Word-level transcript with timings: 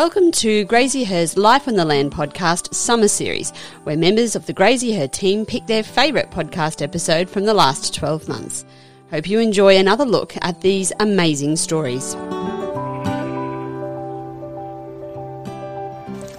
Welcome 0.00 0.30
to 0.32 0.64
Graziher's 0.64 1.36
Life 1.36 1.68
on 1.68 1.74
the 1.74 1.84
Land 1.84 2.12
podcast 2.12 2.72
summer 2.72 3.06
series, 3.06 3.50
where 3.82 3.98
members 3.98 4.34
of 4.34 4.46
the 4.46 4.54
Graziher 4.54 5.12
team 5.12 5.44
pick 5.44 5.66
their 5.66 5.82
favourite 5.82 6.30
podcast 6.30 6.80
episode 6.80 7.28
from 7.28 7.44
the 7.44 7.52
last 7.52 7.94
12 7.94 8.26
months. 8.26 8.64
Hope 9.10 9.28
you 9.28 9.40
enjoy 9.40 9.76
another 9.76 10.06
look 10.06 10.32
at 10.40 10.62
these 10.62 10.90
amazing 11.00 11.56
stories. 11.56 12.14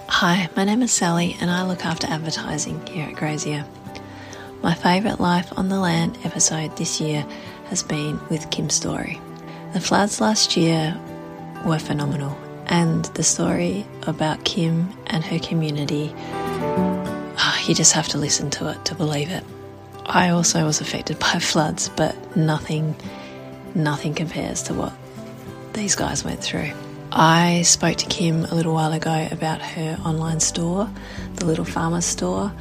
Hi, 0.09 0.49
my 0.55 0.63
name 0.63 0.81
is 0.81 0.91
Sally 0.91 1.37
and 1.39 1.51
I 1.51 1.63
look 1.63 1.85
after 1.85 2.07
advertising 2.07 2.83
here 2.87 3.09
at 3.09 3.15
Graziher. 3.15 3.63
My 4.63 4.73
favourite 4.73 5.19
Life 5.19 5.55
on 5.55 5.69
the 5.69 5.79
Land 5.79 6.17
episode 6.23 6.75
this 6.77 6.99
year 6.99 7.23
has 7.65 7.83
been 7.83 8.19
with 8.27 8.49
Kim's 8.49 8.73
story. 8.73 9.21
The 9.73 9.79
floods 9.79 10.19
last 10.19 10.57
year 10.57 10.99
were 11.63 11.77
phenomenal 11.77 12.35
and 12.71 13.03
the 13.05 13.23
story 13.23 13.85
about 14.07 14.45
Kim 14.45 14.89
and 15.07 15.23
her 15.25 15.37
community, 15.39 16.11
oh, 16.15 17.63
you 17.67 17.75
just 17.75 17.91
have 17.91 18.07
to 18.07 18.17
listen 18.17 18.49
to 18.51 18.71
it 18.71 18.83
to 18.85 18.95
believe 18.95 19.29
it. 19.29 19.43
I 20.05 20.29
also 20.29 20.65
was 20.65 20.79
affected 20.79 21.19
by 21.19 21.39
floods, 21.39 21.89
but 21.89 22.35
nothing, 22.35 22.95
nothing 23.75 24.15
compares 24.15 24.63
to 24.63 24.73
what 24.73 24.93
these 25.73 25.95
guys 25.95 26.23
went 26.23 26.41
through. 26.41 26.71
I 27.11 27.63
spoke 27.63 27.97
to 27.97 28.05
Kim 28.05 28.45
a 28.45 28.55
little 28.55 28.73
while 28.73 28.93
ago 28.93 29.27
about 29.31 29.61
her 29.61 29.99
online 30.05 30.39
store, 30.39 30.89
the 31.35 31.45
Little 31.45 31.65
Farmer 31.65 31.99
Store. 31.99 32.53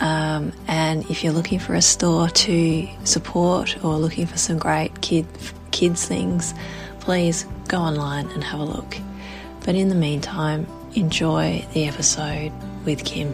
Um, 0.00 0.52
and 0.66 1.08
if 1.10 1.22
you're 1.22 1.34
looking 1.34 1.58
for 1.58 1.74
a 1.74 1.82
store 1.82 2.28
to 2.28 2.88
support 3.04 3.84
or 3.84 3.96
looking 3.96 4.26
for 4.26 4.38
some 4.38 4.56
great 4.58 5.02
kid, 5.02 5.26
kids 5.70 6.06
things, 6.06 6.54
please 7.00 7.44
go 7.68 7.78
online 7.78 8.30
and 8.30 8.42
have 8.42 8.58
a 8.58 8.64
look. 8.64 8.96
But 9.64 9.76
in 9.76 9.88
the 9.88 9.94
meantime, 9.94 10.66
enjoy 10.94 11.64
the 11.72 11.86
episode 11.86 12.52
with 12.84 13.02
Kim. 13.06 13.32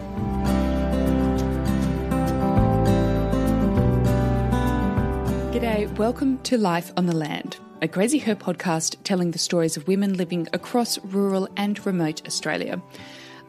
G'day, 5.51 5.93
welcome 5.97 6.37
to 6.43 6.57
Life 6.57 6.93
on 6.95 7.07
the 7.07 7.15
Land, 7.15 7.57
a 7.81 7.87
Graziher 7.89 8.35
podcast 8.35 8.95
telling 9.03 9.31
the 9.31 9.39
stories 9.39 9.75
of 9.75 9.89
women 9.89 10.13
living 10.13 10.47
across 10.53 10.97
rural 11.03 11.49
and 11.57 11.85
remote 11.85 12.25
Australia. 12.25 12.81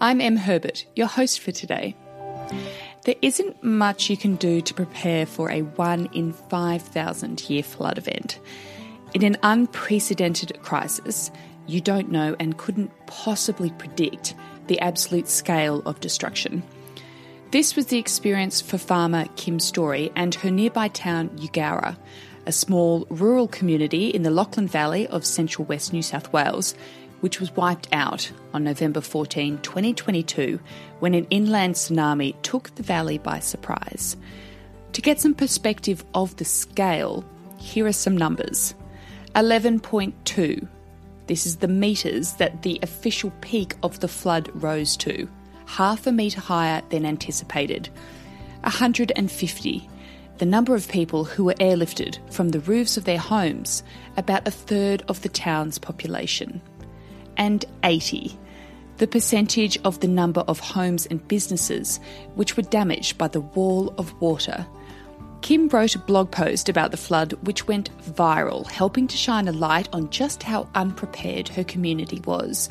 I'm 0.00 0.20
Em 0.20 0.34
Herbert, 0.34 0.84
your 0.96 1.06
host 1.06 1.38
for 1.38 1.52
today. 1.52 1.94
There 3.04 3.14
isn't 3.22 3.62
much 3.62 4.10
you 4.10 4.16
can 4.16 4.34
do 4.34 4.60
to 4.60 4.74
prepare 4.74 5.24
for 5.24 5.52
a 5.52 5.62
1 5.62 6.08
in 6.14 6.32
5,000 6.32 7.48
year 7.48 7.62
flood 7.62 7.96
event. 7.96 8.40
In 9.14 9.22
an 9.22 9.36
unprecedented 9.44 10.60
crisis, 10.62 11.30
you 11.72 11.80
don't 11.80 12.10
know 12.10 12.36
and 12.38 12.58
couldn't 12.58 12.90
possibly 13.06 13.70
predict 13.70 14.34
the 14.66 14.80
absolute 14.80 15.28
scale 15.28 15.82
of 15.86 16.00
destruction. 16.00 16.62
This 17.50 17.76
was 17.76 17.86
the 17.86 17.98
experience 17.98 18.60
for 18.60 18.78
farmer 18.78 19.26
Kim 19.36 19.58
Storey 19.58 20.10
and 20.16 20.34
her 20.36 20.50
nearby 20.50 20.88
town 20.88 21.30
Eugowra, 21.30 21.96
a 22.46 22.52
small 22.52 23.06
rural 23.10 23.48
community 23.48 24.08
in 24.08 24.22
the 24.22 24.30
Lachlan 24.30 24.66
Valley 24.66 25.06
of 25.08 25.24
central 25.24 25.64
west 25.66 25.92
New 25.92 26.02
South 26.02 26.32
Wales, 26.32 26.74
which 27.20 27.40
was 27.40 27.54
wiped 27.54 27.88
out 27.92 28.32
on 28.52 28.64
November 28.64 29.00
14, 29.00 29.58
2022, 29.58 30.58
when 30.98 31.14
an 31.14 31.26
inland 31.30 31.74
tsunami 31.74 32.34
took 32.42 32.74
the 32.74 32.82
valley 32.82 33.18
by 33.18 33.38
surprise. 33.38 34.16
To 34.94 35.02
get 35.02 35.20
some 35.20 35.34
perspective 35.34 36.04
of 36.14 36.36
the 36.36 36.44
scale, 36.44 37.24
here 37.58 37.86
are 37.86 37.92
some 37.92 38.16
numbers 38.16 38.74
11.2 39.34 40.68
this 41.32 41.46
is 41.46 41.56
the 41.56 41.66
metres 41.66 42.34
that 42.34 42.60
the 42.60 42.78
official 42.82 43.32
peak 43.40 43.74
of 43.82 44.00
the 44.00 44.06
flood 44.06 44.50
rose 44.62 44.98
to, 44.98 45.26
half 45.64 46.06
a 46.06 46.12
metre 46.12 46.38
higher 46.38 46.82
than 46.90 47.06
anticipated. 47.06 47.88
150, 48.64 49.88
the 50.36 50.44
number 50.44 50.74
of 50.74 50.86
people 50.88 51.24
who 51.24 51.44
were 51.44 51.54
airlifted 51.54 52.18
from 52.30 52.50
the 52.50 52.60
roofs 52.60 52.98
of 52.98 53.04
their 53.04 53.16
homes, 53.16 53.82
about 54.18 54.46
a 54.46 54.50
third 54.50 55.02
of 55.08 55.22
the 55.22 55.30
town's 55.30 55.78
population. 55.78 56.60
And 57.38 57.64
80, 57.82 58.38
the 58.98 59.06
percentage 59.06 59.78
of 59.84 60.00
the 60.00 60.08
number 60.08 60.42
of 60.42 60.60
homes 60.60 61.06
and 61.06 61.26
businesses 61.28 61.98
which 62.34 62.58
were 62.58 62.62
damaged 62.64 63.16
by 63.16 63.28
the 63.28 63.40
wall 63.40 63.94
of 63.96 64.20
water 64.20 64.66
Kim 65.42 65.66
wrote 65.68 65.96
a 65.96 65.98
blog 65.98 66.30
post 66.30 66.68
about 66.68 66.92
the 66.92 66.96
flood 66.96 67.32
which 67.44 67.66
went 67.66 67.90
viral, 68.00 68.64
helping 68.70 69.08
to 69.08 69.16
shine 69.16 69.48
a 69.48 69.52
light 69.52 69.88
on 69.92 70.08
just 70.08 70.44
how 70.44 70.68
unprepared 70.76 71.48
her 71.48 71.64
community 71.64 72.20
was. 72.24 72.70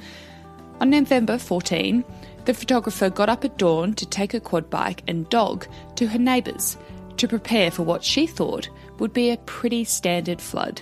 On 0.79 0.89
November 0.89 1.37
14, 1.37 2.03
the 2.45 2.53
photographer 2.53 3.09
got 3.09 3.27
up 3.27 3.43
at 3.43 3.57
dawn 3.57 3.93
to 3.95 4.05
take 4.05 4.31
her 4.31 4.39
quad 4.39 4.69
bike 4.69 5.03
and 5.07 5.29
dog 5.29 5.67
to 5.95 6.07
her 6.07 6.17
neighbours 6.17 6.77
to 7.17 7.27
prepare 7.27 7.71
for 7.71 7.83
what 7.83 8.05
she 8.05 8.25
thought 8.25 8.69
would 8.99 9.11
be 9.11 9.31
a 9.31 9.37
pretty 9.39 9.83
standard 9.83 10.39
flood. 10.41 10.81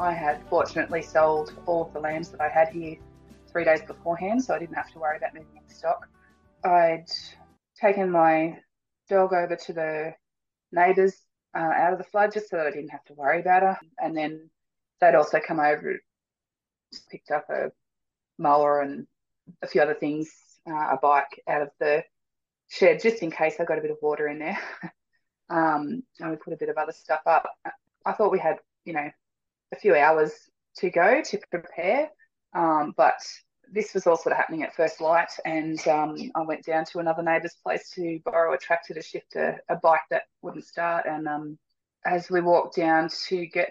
I 0.00 0.12
had 0.12 0.42
fortunately 0.50 1.00
sold 1.00 1.54
all 1.66 1.86
of 1.86 1.92
the 1.92 2.00
lambs 2.00 2.30
that 2.30 2.40
I 2.40 2.48
had 2.48 2.70
here 2.70 2.96
three 3.52 3.64
days 3.64 3.82
beforehand, 3.82 4.42
so 4.42 4.52
I 4.52 4.58
didn't 4.58 4.74
have 4.74 4.90
to 4.90 4.98
worry 4.98 5.16
about 5.16 5.32
moving 5.32 5.48
any 5.56 5.72
stock. 5.72 6.08
I'd 6.64 7.06
taken 7.80 8.10
my 8.10 8.58
dog 9.12 9.34
over 9.34 9.56
to 9.56 9.72
the 9.72 10.14
neighbours 10.72 11.14
uh, 11.54 11.58
out 11.58 11.92
of 11.92 11.98
the 11.98 12.04
flood 12.04 12.32
just 12.32 12.48
so 12.48 12.56
that 12.56 12.66
I 12.66 12.70
didn't 12.70 12.90
have 12.90 13.04
to 13.04 13.14
worry 13.14 13.40
about 13.40 13.62
her. 13.62 13.78
And 13.98 14.16
then 14.16 14.48
they'd 15.00 15.14
also 15.14 15.38
come 15.38 15.60
over, 15.60 16.00
picked 17.10 17.30
up 17.30 17.46
a 17.50 17.70
mower 18.38 18.80
and 18.80 19.06
a 19.60 19.66
few 19.66 19.82
other 19.82 19.94
things, 19.94 20.30
uh, 20.68 20.72
a 20.92 20.98
bike 21.00 21.42
out 21.46 21.62
of 21.62 21.68
the 21.78 22.04
shed 22.68 23.00
just 23.02 23.22
in 23.22 23.30
case 23.30 23.56
I 23.60 23.64
got 23.64 23.78
a 23.78 23.82
bit 23.82 23.90
of 23.90 23.98
water 24.00 24.28
in 24.28 24.38
there. 24.38 24.58
um, 25.50 26.02
and 26.18 26.30
we 26.30 26.36
put 26.36 26.54
a 26.54 26.58
bit 26.58 26.70
of 26.70 26.78
other 26.78 26.92
stuff 26.92 27.20
up. 27.26 27.44
I 28.06 28.12
thought 28.12 28.32
we 28.32 28.38
had, 28.38 28.56
you 28.84 28.94
know, 28.94 29.10
a 29.72 29.76
few 29.76 29.94
hours 29.94 30.32
to 30.78 30.90
go 30.90 31.22
to 31.22 31.38
prepare, 31.50 32.08
um, 32.54 32.94
but 32.96 33.20
this 33.72 33.94
was 33.94 34.06
all 34.06 34.16
sort 34.16 34.32
of 34.32 34.36
happening 34.36 34.62
at 34.62 34.74
first 34.74 35.00
light, 35.00 35.30
and 35.46 35.80
um, 35.88 36.16
I 36.34 36.42
went 36.42 36.64
down 36.64 36.84
to 36.86 36.98
another 36.98 37.22
neighbour's 37.22 37.56
place 37.62 37.88
to 37.94 38.20
borrow 38.22 38.52
a 38.52 38.58
tractor 38.58 38.92
to 38.92 39.02
shift 39.02 39.34
a, 39.34 39.56
a 39.68 39.76
bike 39.76 40.02
that 40.10 40.24
wouldn't 40.42 40.66
start. 40.66 41.06
And 41.06 41.26
um, 41.26 41.58
as 42.04 42.30
we 42.30 42.42
walked 42.42 42.76
down 42.76 43.08
to 43.28 43.46
get 43.46 43.70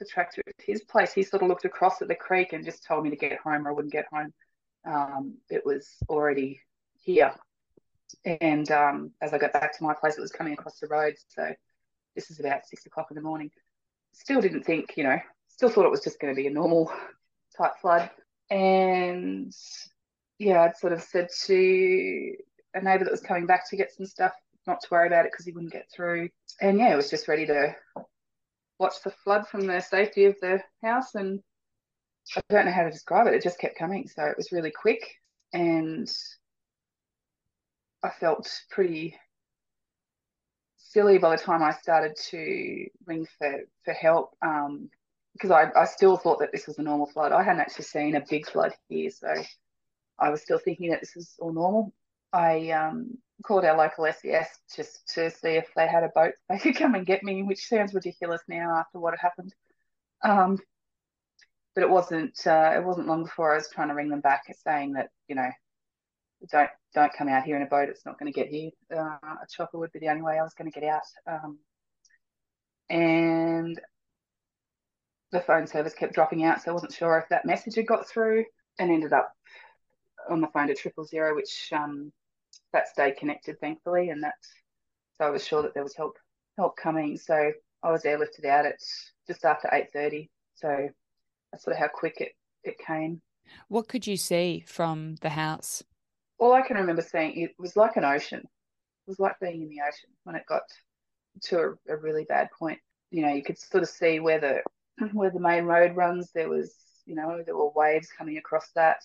the 0.00 0.06
tractor 0.06 0.42
at 0.44 0.54
his 0.58 0.82
place, 0.82 1.12
he 1.12 1.22
sort 1.22 1.42
of 1.42 1.48
looked 1.48 1.64
across 1.64 2.02
at 2.02 2.08
the 2.08 2.16
creek 2.16 2.52
and 2.52 2.64
just 2.64 2.84
told 2.84 3.04
me 3.04 3.10
to 3.10 3.16
get 3.16 3.38
home, 3.38 3.66
or 3.66 3.70
I 3.70 3.74
wouldn't 3.74 3.92
get 3.92 4.06
home. 4.12 4.32
Um, 4.84 5.34
it 5.48 5.64
was 5.64 5.88
already 6.08 6.60
here, 7.00 7.32
and 8.24 8.68
um, 8.72 9.12
as 9.20 9.32
I 9.32 9.38
got 9.38 9.52
back 9.52 9.76
to 9.78 9.84
my 9.84 9.94
place, 9.94 10.18
it 10.18 10.20
was 10.20 10.32
coming 10.32 10.54
across 10.54 10.80
the 10.80 10.88
road. 10.88 11.14
So 11.28 11.48
this 12.16 12.32
is 12.32 12.40
about 12.40 12.66
six 12.66 12.86
o'clock 12.86 13.06
in 13.12 13.14
the 13.14 13.22
morning. 13.22 13.52
Still 14.14 14.40
didn't 14.40 14.64
think, 14.64 14.94
you 14.96 15.04
know, 15.04 15.20
still 15.46 15.68
thought 15.68 15.86
it 15.86 15.90
was 15.90 16.02
just 16.02 16.18
going 16.18 16.34
to 16.34 16.36
be 16.36 16.48
a 16.48 16.50
normal 16.50 16.92
type 17.56 17.72
flood 17.80 18.10
and 18.52 19.52
yeah, 20.38 20.62
I'd 20.62 20.76
sort 20.76 20.92
of 20.92 21.00
said 21.00 21.28
to 21.46 22.34
a 22.74 22.82
neighbour 22.82 23.04
that 23.04 23.10
was 23.10 23.22
coming 23.22 23.46
back 23.46 23.68
to 23.70 23.76
get 23.76 23.92
some 23.92 24.04
stuff 24.04 24.32
not 24.66 24.80
to 24.82 24.88
worry 24.90 25.06
about 25.06 25.24
it 25.24 25.32
because 25.32 25.46
he 25.46 25.52
wouldn't 25.52 25.72
get 25.72 25.86
through. 25.94 26.28
And 26.60 26.78
yeah, 26.78 26.92
it 26.92 26.96
was 26.96 27.08
just 27.08 27.28
ready 27.28 27.46
to 27.46 27.74
watch 28.78 28.96
the 29.02 29.10
flood 29.24 29.48
from 29.48 29.66
the 29.66 29.80
safety 29.80 30.26
of 30.26 30.36
the 30.42 30.60
house. 30.82 31.14
And 31.14 31.40
I 32.36 32.40
don't 32.50 32.66
know 32.66 32.72
how 32.72 32.84
to 32.84 32.90
describe 32.90 33.26
it. 33.26 33.34
It 33.34 33.42
just 33.42 33.58
kept 33.58 33.78
coming. 33.78 34.06
So 34.06 34.22
it 34.24 34.36
was 34.36 34.52
really 34.52 34.70
quick. 34.70 35.00
And 35.54 36.10
I 38.02 38.10
felt 38.10 38.50
pretty 38.70 39.16
silly 40.76 41.16
by 41.16 41.36
the 41.36 41.42
time 41.42 41.62
I 41.62 41.72
started 41.72 42.16
to 42.30 42.86
ring 43.06 43.26
for, 43.38 43.60
for 43.84 43.94
help. 43.94 44.36
Um, 44.42 44.90
because 45.32 45.50
I, 45.50 45.70
I 45.76 45.84
still 45.86 46.16
thought 46.16 46.40
that 46.40 46.52
this 46.52 46.66
was 46.66 46.78
a 46.78 46.82
normal 46.82 47.06
flood. 47.06 47.32
I 47.32 47.42
hadn't 47.42 47.60
actually 47.60 47.84
seen 47.84 48.16
a 48.16 48.24
big 48.28 48.48
flood 48.48 48.72
here, 48.88 49.10
so 49.10 49.34
I 50.18 50.30
was 50.30 50.42
still 50.42 50.58
thinking 50.58 50.90
that 50.90 51.00
this 51.00 51.14
was 51.14 51.34
all 51.38 51.52
normal. 51.52 51.92
I 52.32 52.70
um, 52.70 53.18
called 53.42 53.64
our 53.64 53.76
local 53.76 54.06
SES 54.06 54.48
just 54.74 55.06
to 55.14 55.30
see 55.30 55.50
if 55.50 55.68
they 55.74 55.86
had 55.86 56.04
a 56.04 56.10
boat 56.14 56.34
they 56.48 56.58
could 56.58 56.76
come 56.76 56.94
and 56.94 57.06
get 57.06 57.22
me, 57.22 57.42
which 57.42 57.66
sounds 57.66 57.94
ridiculous 57.94 58.42
now 58.48 58.76
after 58.78 58.98
what 58.98 59.14
had 59.14 59.20
happened. 59.20 59.54
Um, 60.22 60.58
but 61.74 61.82
it 61.82 61.90
wasn't. 61.90 62.38
Uh, 62.46 62.74
it 62.76 62.84
wasn't 62.84 63.06
long 63.08 63.24
before 63.24 63.52
I 63.52 63.56
was 63.56 63.68
trying 63.72 63.88
to 63.88 63.94
ring 63.94 64.10
them 64.10 64.20
back, 64.20 64.44
saying 64.62 64.92
that 64.92 65.08
you 65.28 65.34
know, 65.34 65.50
don't 66.50 66.70
don't 66.94 67.12
come 67.12 67.28
out 67.28 67.44
here 67.44 67.56
in 67.56 67.62
a 67.62 67.66
boat. 67.66 67.88
It's 67.88 68.04
not 68.04 68.18
going 68.18 68.30
to 68.30 68.38
get 68.38 68.48
here. 68.48 68.70
Uh, 68.94 69.16
a 69.22 69.46
chopper 69.50 69.78
would 69.78 69.92
be 69.92 69.98
the 69.98 70.08
only 70.08 70.22
way 70.22 70.38
I 70.38 70.42
was 70.42 70.54
going 70.54 70.70
to 70.70 70.80
get 70.80 70.88
out. 70.88 71.02
Um, 71.26 71.58
and 72.90 73.80
the 75.32 75.40
phone 75.40 75.66
service 75.66 75.94
kept 75.94 76.14
dropping 76.14 76.44
out, 76.44 76.62
so 76.62 76.70
I 76.70 76.74
wasn't 76.74 76.92
sure 76.92 77.18
if 77.18 77.28
that 77.30 77.46
message 77.46 77.74
had 77.74 77.86
got 77.86 78.08
through, 78.08 78.44
and 78.78 78.90
ended 78.90 79.12
up 79.12 79.32
on 80.30 80.40
the 80.40 80.46
phone 80.48 80.68
to 80.68 80.74
triple 80.74 81.04
zero, 81.04 81.34
which 81.34 81.70
um, 81.72 82.12
that 82.72 82.88
stayed 82.88 83.16
connected 83.16 83.58
thankfully, 83.60 84.10
and 84.10 84.22
that 84.22 84.34
so 85.18 85.26
I 85.26 85.30
was 85.30 85.46
sure 85.46 85.62
that 85.62 85.74
there 85.74 85.82
was 85.82 85.96
help 85.96 86.16
help 86.56 86.76
coming. 86.76 87.16
So 87.16 87.52
I 87.82 87.90
was 87.90 88.04
airlifted 88.04 88.44
out 88.44 88.66
at 88.66 88.78
just 89.26 89.44
after 89.44 89.68
eight 89.72 89.92
thirty. 89.92 90.30
So 90.54 90.88
that's 91.50 91.64
sort 91.64 91.74
of 91.74 91.80
how 91.80 91.88
quick 91.88 92.20
it 92.20 92.32
it 92.64 92.76
came. 92.78 93.20
What 93.68 93.88
could 93.88 94.06
you 94.06 94.16
see 94.16 94.64
from 94.66 95.16
the 95.20 95.30
house? 95.30 95.82
All 96.38 96.52
I 96.52 96.62
can 96.62 96.76
remember 96.76 97.02
seeing 97.02 97.40
it 97.40 97.52
was 97.58 97.76
like 97.76 97.96
an 97.96 98.04
ocean. 98.04 98.40
It 98.40 99.10
was 99.10 99.18
like 99.18 99.38
being 99.40 99.62
in 99.62 99.68
the 99.68 99.80
ocean 99.80 100.10
when 100.24 100.36
it 100.36 100.44
got 100.48 100.62
to 101.44 101.58
a, 101.88 101.94
a 101.94 101.96
really 101.96 102.24
bad 102.24 102.48
point. 102.58 102.78
You 103.10 103.22
know, 103.22 103.32
you 103.32 103.42
could 103.42 103.58
sort 103.58 103.82
of 103.82 103.88
see 103.88 104.20
where 104.20 104.40
the 104.40 104.62
where 105.12 105.30
the 105.30 105.40
main 105.40 105.64
road 105.64 105.96
runs. 105.96 106.30
There 106.32 106.48
was, 106.48 106.74
you 107.06 107.14
know, 107.14 107.42
there 107.44 107.56
were 107.56 107.70
waves 107.74 108.08
coming 108.16 108.38
across 108.38 108.68
that. 108.74 108.98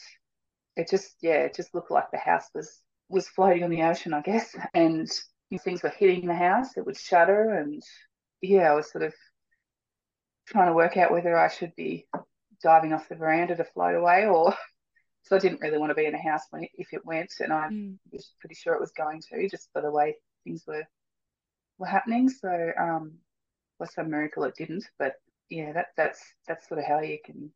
It 0.75 0.89
just, 0.89 1.15
yeah, 1.21 1.43
it 1.43 1.55
just 1.55 1.73
looked 1.73 1.91
like 1.91 2.11
the 2.11 2.17
house 2.17 2.49
was 2.53 2.81
was 3.09 3.27
floating 3.29 3.63
on 3.63 3.69
the 3.69 3.83
ocean, 3.83 4.13
I 4.13 4.21
guess. 4.21 4.55
And 4.73 5.09
things 5.63 5.81
were 5.81 5.89
hitting 5.89 6.27
the 6.27 6.35
house. 6.35 6.75
It 6.75 6.85
would 6.85 6.97
shudder, 6.97 7.53
and 7.53 7.81
yeah, 8.41 8.71
I 8.71 8.75
was 8.75 8.91
sort 8.91 9.03
of 9.03 9.13
trying 10.47 10.67
to 10.67 10.73
work 10.73 10.97
out 10.97 11.11
whether 11.11 11.37
I 11.37 11.49
should 11.49 11.75
be 11.75 12.07
diving 12.63 12.93
off 12.93 13.09
the 13.09 13.15
veranda 13.15 13.55
to 13.55 13.63
float 13.63 13.95
away 13.95 14.25
or 14.25 14.53
so 15.23 15.35
I 15.35 15.39
didn't 15.39 15.61
really 15.61 15.77
want 15.77 15.91
to 15.91 15.95
be 15.95 16.05
in 16.05 16.15
a 16.15 16.21
house 16.21 16.43
when 16.49 16.63
it, 16.63 16.69
if 16.75 16.87
it 16.93 17.05
went 17.05 17.31
and 17.39 17.53
I 17.53 17.67
mm. 17.67 17.97
was 18.11 18.33
pretty 18.39 18.55
sure 18.55 18.73
it 18.73 18.79
was 18.79 18.91
going 18.91 19.21
to 19.29 19.49
just 19.49 19.69
for 19.73 19.81
the 19.81 19.91
way 19.91 20.15
things 20.43 20.63
were 20.65 20.83
were 21.77 21.87
happening 21.87 22.29
so 22.29 22.71
um 22.79 23.13
by 23.79 23.85
some 23.85 24.09
miracle 24.09 24.43
it 24.45 24.55
didn't 24.57 24.85
but 24.97 25.13
yeah 25.49 25.71
that 25.73 25.87
that's 25.95 26.21
that's 26.47 26.67
sort 26.67 26.79
of 26.79 26.85
how 26.85 26.99
you 26.99 27.17
can 27.23 27.49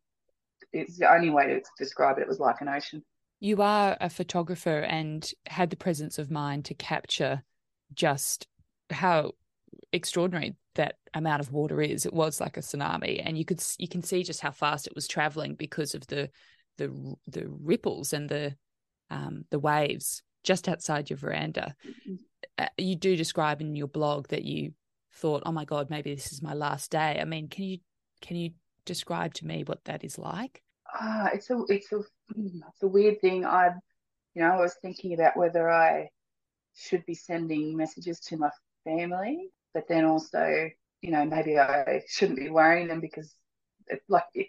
it's 0.74 0.98
the 0.98 1.12
only 1.12 1.30
way 1.30 1.48
to 1.48 1.62
describe 1.78 2.18
it 2.18 2.22
it 2.22 2.28
was 2.28 2.40
like 2.40 2.62
an 2.62 2.70
ocean 2.70 3.04
you 3.40 3.62
are 3.62 3.98
a 4.00 4.10
photographer 4.10 4.80
and 4.80 5.32
had 5.48 5.72
the 5.72 5.76
presence 5.76 6.20
of 6.20 6.30
mind 6.30 6.66
to 6.66 6.74
capture 6.76 7.44
just 7.94 8.48
how 8.92 9.32
extraordinary 9.92 10.56
that 10.76 10.96
amount 11.14 11.42
of 11.42 11.52
water 11.52 11.82
is. 11.82 12.06
It 12.06 12.14
was 12.14 12.40
like 12.40 12.58
a 12.58 12.62
tsunami, 12.62 13.22
and 13.24 13.38
you 13.38 13.46
could 13.46 13.62
you 13.78 13.88
can 13.88 14.04
see 14.04 14.24
just 14.24 14.42
how 14.42 14.52
fast 14.52 14.88
it 14.88 14.96
was 14.96 15.08
traveling 15.08 15.56
because 15.56 15.96
of 15.96 16.06
the 16.08 16.30
the 16.78 17.16
the 17.28 17.48
ripples 17.48 18.14
and 18.14 18.30
the 18.30 18.56
um, 19.10 19.46
the 19.50 19.60
waves 19.60 20.24
just 20.44 20.70
outside 20.70 21.10
your 21.10 21.18
veranda. 21.18 21.76
Mm-hmm. 21.86 22.16
Uh, 22.58 22.68
you 22.78 22.96
do 22.96 23.16
describe 23.16 23.62
in 23.62 23.76
your 23.76 23.88
blog 23.88 24.28
that 24.30 24.44
you 24.44 24.74
thought, 25.14 25.44
"Oh 25.46 25.52
my 25.52 25.66
God, 25.66 25.90
maybe 25.90 26.14
this 26.14 26.32
is 26.32 26.42
my 26.42 26.54
last 26.54 26.92
day." 26.92 27.20
I 27.20 27.26
mean, 27.26 27.48
can 27.48 27.66
you 27.66 27.80
can 28.22 28.38
you 28.38 28.52
describe 28.86 29.34
to 29.36 29.46
me 29.46 29.64
what 29.64 29.84
that 29.86 30.04
is 30.04 30.18
like? 30.18 30.62
Ah, 30.94 31.30
it's 31.34 31.50
a 31.50 31.64
it's 31.70 31.92
a 31.92 32.02
it's 32.36 32.84
a 32.84 32.88
weird 32.88 33.22
thing. 33.22 33.46
I, 33.46 33.72
you 34.34 34.42
know, 34.42 34.50
I 34.50 34.58
was 34.60 34.76
thinking 34.82 35.14
about 35.14 35.38
whether 35.38 35.70
I 35.70 36.10
should 36.76 37.06
be 37.06 37.16
sending 37.16 37.76
messages 37.76 38.20
to 38.22 38.38
my 38.38 38.50
family 38.86 39.52
but 39.74 39.88
then 39.88 40.06
also, 40.06 40.70
you 41.02 41.12
know, 41.12 41.26
maybe 41.26 41.58
I 41.58 42.02
shouldn't 42.08 42.40
be 42.40 42.50
worrying 42.50 42.88
them 42.88 43.00
because, 43.00 43.34
it, 43.88 44.02
like, 44.08 44.26
it, 44.34 44.48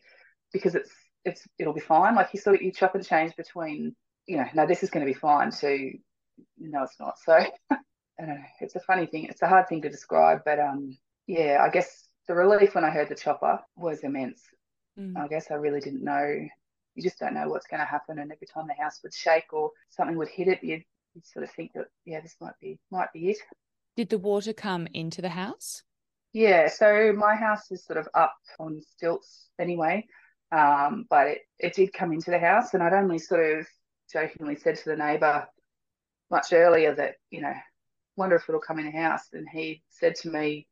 because 0.52 0.74
it's 0.74 0.90
it's 1.24 1.46
it'll 1.58 1.72
be 1.72 1.80
fine. 1.80 2.14
Like 2.14 2.30
you 2.32 2.40
sort 2.40 2.56
of 2.56 2.62
you 2.62 2.72
chop 2.72 2.94
and 2.94 3.06
change 3.06 3.36
between, 3.36 3.94
you 4.26 4.36
know, 4.36 4.46
no, 4.54 4.66
this 4.66 4.82
is 4.82 4.90
going 4.90 5.06
to 5.06 5.12
be 5.12 5.18
fine 5.18 5.50
to, 5.52 5.92
no, 6.58 6.82
it's 6.82 6.98
not. 6.98 7.18
So 7.24 7.38
I 8.20 8.26
don't 8.26 8.34
know. 8.36 8.44
It's 8.60 8.76
a 8.76 8.80
funny 8.80 9.06
thing. 9.06 9.24
It's 9.24 9.42
a 9.42 9.48
hard 9.48 9.68
thing 9.68 9.82
to 9.82 9.90
describe, 9.90 10.42
but 10.44 10.58
um, 10.58 10.96
yeah, 11.26 11.62
I 11.62 11.70
guess 11.70 12.08
the 12.28 12.34
relief 12.34 12.74
when 12.74 12.84
I 12.84 12.90
heard 12.90 13.08
the 13.08 13.14
chopper 13.14 13.60
was 13.76 14.00
immense. 14.00 14.42
Mm. 14.98 15.16
I 15.16 15.28
guess 15.28 15.50
I 15.50 15.54
really 15.54 15.80
didn't 15.80 16.04
know. 16.04 16.38
You 16.94 17.02
just 17.02 17.18
don't 17.18 17.34
know 17.34 17.48
what's 17.48 17.66
going 17.66 17.80
to 17.80 17.86
happen, 17.86 18.18
and 18.18 18.30
every 18.30 18.46
time 18.46 18.66
the 18.68 18.82
house 18.82 19.00
would 19.02 19.14
shake 19.14 19.52
or 19.52 19.70
something 19.90 20.16
would 20.16 20.28
hit 20.28 20.48
it, 20.48 20.62
you'd, 20.62 20.84
you'd 21.14 21.26
sort 21.26 21.44
of 21.44 21.50
think 21.52 21.72
that 21.74 21.86
yeah, 22.04 22.20
this 22.20 22.36
might 22.40 22.58
be 22.60 22.78
might 22.90 23.12
be 23.12 23.30
it. 23.30 23.38
Did 23.96 24.10
the 24.10 24.18
water 24.18 24.52
come 24.52 24.86
into 24.92 25.22
the 25.22 25.30
house? 25.30 25.82
Yeah, 26.32 26.68
so 26.68 27.12
my 27.12 27.34
house 27.34 27.70
is 27.70 27.84
sort 27.84 27.98
of 27.98 28.08
up 28.14 28.34
on 28.58 28.80
stilts 28.80 29.48
anyway, 29.58 30.06
um, 30.50 31.06
but 31.08 31.26
it, 31.28 31.38
it 31.58 31.74
did 31.74 31.92
come 31.92 32.12
into 32.12 32.30
the 32.30 32.38
house, 32.38 32.74
and 32.74 32.82
I'd 32.82 32.94
only 32.94 33.18
sort 33.18 33.58
of 33.58 33.66
jokingly 34.12 34.56
said 34.56 34.76
to 34.76 34.90
the 34.90 34.96
neighbour 34.96 35.46
much 36.30 36.52
earlier 36.52 36.94
that, 36.94 37.16
you 37.30 37.42
know, 37.42 37.52
wonder 38.16 38.36
if 38.36 38.48
it'll 38.48 38.60
come 38.60 38.78
in 38.78 38.86
the 38.86 38.92
house. 38.92 39.28
And 39.32 39.46
he 39.48 39.82
said 39.90 40.14
to 40.16 40.30
me, 40.30 40.66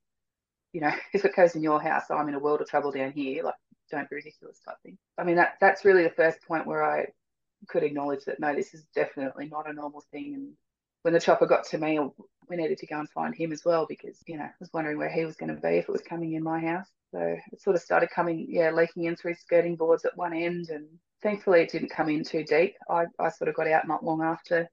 you 0.72 0.80
know, 0.80 0.92
if 1.12 1.24
it 1.24 1.36
goes 1.36 1.54
in 1.54 1.62
your 1.62 1.80
house, 1.80 2.04
I'm 2.10 2.28
in 2.28 2.34
a 2.34 2.40
world 2.40 2.60
of 2.60 2.68
trouble 2.68 2.92
down 2.92 3.12
here. 3.12 3.44
Like, 3.44 3.54
don't 3.90 4.08
be 4.08 4.16
ridiculous 4.16 4.60
type 4.64 4.76
thing. 4.82 4.98
I 5.18 5.24
mean, 5.24 5.36
that 5.36 5.54
that's 5.60 5.84
really 5.84 6.04
the 6.04 6.10
first 6.10 6.38
point 6.46 6.66
where 6.66 6.84
I 6.84 7.06
could 7.68 7.82
acknowledge 7.82 8.24
that 8.24 8.40
no, 8.40 8.54
this 8.54 8.72
is 8.72 8.84
definitely 8.94 9.48
not 9.48 9.68
a 9.68 9.72
normal 9.72 10.02
thing, 10.12 10.34
and 10.34 10.52
when 11.02 11.14
the 11.14 11.20
chopper 11.20 11.46
got 11.46 11.64
to 11.64 11.78
me, 11.78 11.98
we 12.48 12.56
needed 12.56 12.78
to 12.78 12.86
go 12.86 12.98
and 12.98 13.08
find 13.08 13.34
him 13.34 13.52
as 13.52 13.64
well 13.64 13.86
because, 13.88 14.18
you 14.26 14.36
know, 14.36 14.44
I 14.44 14.50
was 14.58 14.70
wondering 14.72 14.98
where 14.98 15.10
he 15.10 15.24
was 15.24 15.36
going 15.36 15.54
to 15.54 15.60
be 15.60 15.76
if 15.76 15.88
it 15.88 15.92
was 15.92 16.02
coming 16.02 16.34
in 16.34 16.42
my 16.42 16.60
house. 16.60 16.88
So 17.12 17.36
it 17.52 17.60
sort 17.60 17.76
of 17.76 17.82
started 17.82 18.10
coming, 18.10 18.46
yeah, 18.48 18.70
leaking 18.70 19.04
in 19.04 19.16
through 19.16 19.34
skirting 19.34 19.76
boards 19.76 20.04
at 20.04 20.16
one 20.16 20.34
end. 20.34 20.68
And 20.68 20.86
thankfully 21.22 21.62
it 21.62 21.70
didn't 21.70 21.90
come 21.90 22.08
in 22.08 22.24
too 22.24 22.44
deep. 22.44 22.74
I, 22.88 23.04
I 23.18 23.30
sort 23.30 23.48
of 23.48 23.54
got 23.54 23.68
out 23.68 23.88
not 23.88 24.04
long 24.04 24.22
after 24.22 24.68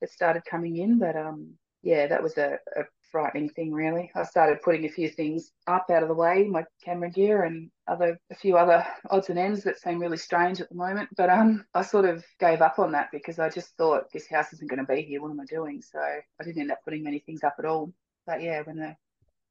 it 0.00 0.10
started 0.10 0.44
coming 0.44 0.76
in. 0.76 0.98
But 0.98 1.16
um, 1.16 1.54
yeah, 1.84 2.06
that 2.06 2.22
was 2.22 2.38
a, 2.38 2.58
a 2.76 2.84
frightening 3.12 3.50
thing, 3.50 3.70
really. 3.70 4.10
I 4.14 4.24
started 4.24 4.62
putting 4.62 4.86
a 4.86 4.88
few 4.88 5.10
things 5.10 5.52
up 5.66 5.86
out 5.90 6.02
of 6.02 6.08
the 6.08 6.14
way, 6.14 6.44
my 6.44 6.64
camera 6.82 7.10
gear 7.10 7.42
and 7.42 7.70
other 7.86 8.18
a 8.32 8.34
few 8.34 8.56
other 8.56 8.86
odds 9.10 9.28
and 9.28 9.38
ends 9.38 9.62
that 9.64 9.78
seem 9.78 9.98
really 9.98 10.16
strange 10.16 10.62
at 10.62 10.70
the 10.70 10.74
moment. 10.74 11.10
But 11.14 11.28
um, 11.28 11.66
I 11.74 11.82
sort 11.82 12.06
of 12.06 12.24
gave 12.40 12.62
up 12.62 12.78
on 12.78 12.92
that 12.92 13.10
because 13.12 13.38
I 13.38 13.50
just 13.50 13.76
thought 13.76 14.10
this 14.12 14.26
house 14.26 14.50
isn't 14.54 14.70
going 14.70 14.84
to 14.84 14.92
be 14.92 15.02
here. 15.02 15.20
What 15.20 15.30
am 15.30 15.40
I 15.40 15.44
doing? 15.44 15.82
So 15.82 16.00
I 16.00 16.44
didn't 16.44 16.62
end 16.62 16.72
up 16.72 16.82
putting 16.84 17.04
many 17.04 17.18
things 17.18 17.44
up 17.44 17.56
at 17.58 17.66
all. 17.66 17.92
But 18.26 18.42
yeah, 18.42 18.62
when 18.62 18.76
the 18.76 18.96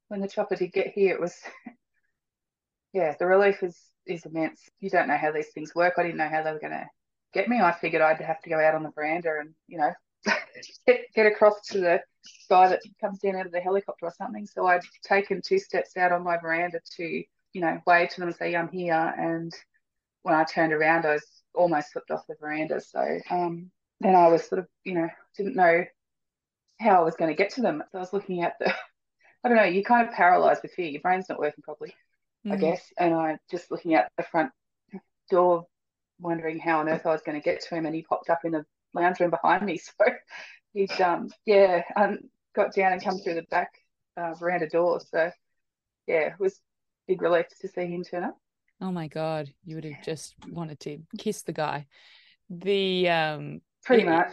when 0.07 0.19
the 0.19 0.27
chopper 0.27 0.55
did 0.55 0.73
get 0.73 0.87
here, 0.87 1.13
it 1.13 1.21
was 1.21 1.35
yeah, 2.93 3.13
the 3.19 3.27
relief 3.27 3.61
is 3.61 3.79
is 4.07 4.25
immense. 4.25 4.59
You 4.79 4.89
don't 4.89 5.07
know 5.07 5.17
how 5.17 5.31
these 5.31 5.49
things 5.53 5.75
work. 5.75 5.93
I 5.97 6.03
didn't 6.03 6.17
know 6.17 6.29
how 6.29 6.41
they 6.41 6.51
were 6.51 6.59
going 6.59 6.73
to 6.73 6.89
get 7.31 7.47
me. 7.47 7.61
I 7.61 7.73
figured 7.73 8.01
I'd 8.01 8.19
have 8.21 8.41
to 8.41 8.49
go 8.49 8.59
out 8.59 8.73
on 8.73 8.81
the 8.81 8.91
veranda 8.91 9.37
and 9.39 9.53
you 9.67 9.77
know 9.77 9.93
get, 10.87 11.01
get 11.15 11.25
across 11.25 11.61
to 11.67 11.79
the 11.79 12.01
guy 12.49 12.69
that 12.69 12.81
comes 13.01 13.19
down 13.19 13.35
out 13.35 13.45
of 13.45 13.51
the 13.51 13.59
helicopter 13.59 14.05
or 14.05 14.13
something. 14.17 14.45
So 14.45 14.65
I'd 14.65 14.81
taken 15.03 15.41
two 15.41 15.59
steps 15.59 15.97
out 15.97 16.11
on 16.11 16.23
my 16.23 16.37
veranda 16.37 16.79
to, 16.97 17.03
you 17.03 17.61
know, 17.61 17.79
wave 17.85 18.09
to 18.09 18.19
them 18.19 18.29
and 18.29 18.37
say, 18.37 18.55
I'm 18.55 18.69
here. 18.69 19.13
And 19.17 19.53
when 20.23 20.35
I 20.35 20.43
turned 20.43 20.73
around, 20.73 21.05
I 21.05 21.13
was 21.13 21.25
almost 21.53 21.91
slipped 21.91 22.11
off 22.11 22.27
the 22.27 22.35
veranda. 22.39 22.81
So 22.81 23.19
um, 23.29 23.71
then 23.99 24.15
I 24.15 24.27
was 24.27 24.47
sort 24.47 24.59
of, 24.59 24.67
you 24.83 24.95
know, 24.95 25.09
didn't 25.37 25.55
know 25.55 25.85
how 26.79 27.01
I 27.01 27.03
was 27.03 27.15
going 27.15 27.29
to 27.29 27.37
get 27.37 27.51
to 27.55 27.61
them. 27.61 27.83
So 27.91 27.97
I 27.97 28.01
was 28.01 28.13
looking 28.13 28.43
at 28.43 28.57
the, 28.59 28.73
I 29.43 29.49
don't 29.49 29.57
know, 29.57 29.63
you 29.63 29.83
kind 29.83 30.07
of 30.07 30.13
paralyzed 30.13 30.61
with 30.63 30.73
fear. 30.73 30.87
Your 30.87 31.01
brain's 31.01 31.29
not 31.29 31.39
working 31.39 31.63
properly, 31.63 31.95
mm-hmm. 32.45 32.53
I 32.53 32.57
guess. 32.57 32.81
And 32.97 33.13
I 33.13 33.37
just 33.51 33.71
looking 33.71 33.95
at 33.95 34.11
the 34.17 34.23
front 34.23 34.51
door, 35.29 35.65
wondering 36.19 36.59
how 36.59 36.79
on 36.79 36.89
earth 36.89 37.05
I 37.05 37.09
was 37.09 37.21
going 37.21 37.39
to 37.39 37.43
get 37.43 37.61
to 37.61 37.75
him. 37.75 37.85
And 37.85 37.93
he 37.93 38.03
popped 38.03 38.29
up 38.29 38.39
in 38.45 38.53
the 38.53 38.65
lounge 38.93 39.19
room 39.19 39.31
behind 39.31 39.65
me. 39.65 39.79
So 39.99 40.05
he's 40.73 40.99
um 40.99 41.29
yeah, 41.45 41.83
um, 41.95 42.17
got 42.55 42.73
down 42.73 42.93
and 42.93 43.03
come 43.03 43.19
through 43.19 43.35
the 43.35 43.43
back 43.43 43.69
uh, 44.17 44.33
veranda 44.33 44.67
door. 44.67 44.99
So 44.99 45.29
yeah, 46.07 46.27
it 46.27 46.39
was 46.39 46.59
big 47.07 47.21
relief 47.21 47.45
to 47.61 47.67
see 47.67 47.85
him 47.85 48.03
turn 48.03 48.23
up. 48.23 48.37
Oh 48.81 48.91
my 48.91 49.07
god, 49.07 49.53
you 49.65 49.75
would 49.75 49.85
have 49.85 50.03
just 50.03 50.35
wanted 50.49 50.79
to 50.81 50.99
kiss 51.17 51.43
the 51.43 51.53
guy. 51.53 51.85
The 52.49 53.09
um 53.09 53.61
pretty 53.83 54.05
much. 54.05 54.31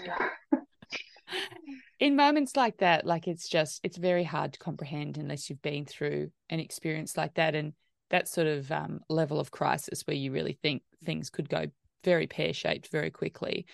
in 2.00 2.17
moments 2.17 2.57
like 2.57 2.79
that, 2.79 3.05
like 3.05 3.29
it's 3.29 3.49
just 3.49 3.81
it's 3.83 3.99
very 3.99 4.25
hard 4.25 4.55
to 4.55 4.59
comprehend 4.59 5.19
unless 5.19 5.50
you've 5.50 5.62
been 5.62 5.85
through 5.85 6.31
an 6.49 6.59
experience 6.59 7.17
like 7.17 7.35
that 7.35 7.55
and 7.55 7.75
that 8.11 8.29
sort 8.29 8.47
of 8.47 8.71
um, 8.73 9.00
level 9.09 9.38
of 9.38 9.50
crisis 9.50 10.02
where 10.07 10.17
you 10.17 10.33
really 10.33 10.59
think 10.62 10.83
things 11.05 11.31
could 11.31 11.49
go 11.49 11.67
very 12.02 12.26
pear 12.26 12.52
shaped 12.52 12.88
very 12.90 13.11
quickly 13.11 13.67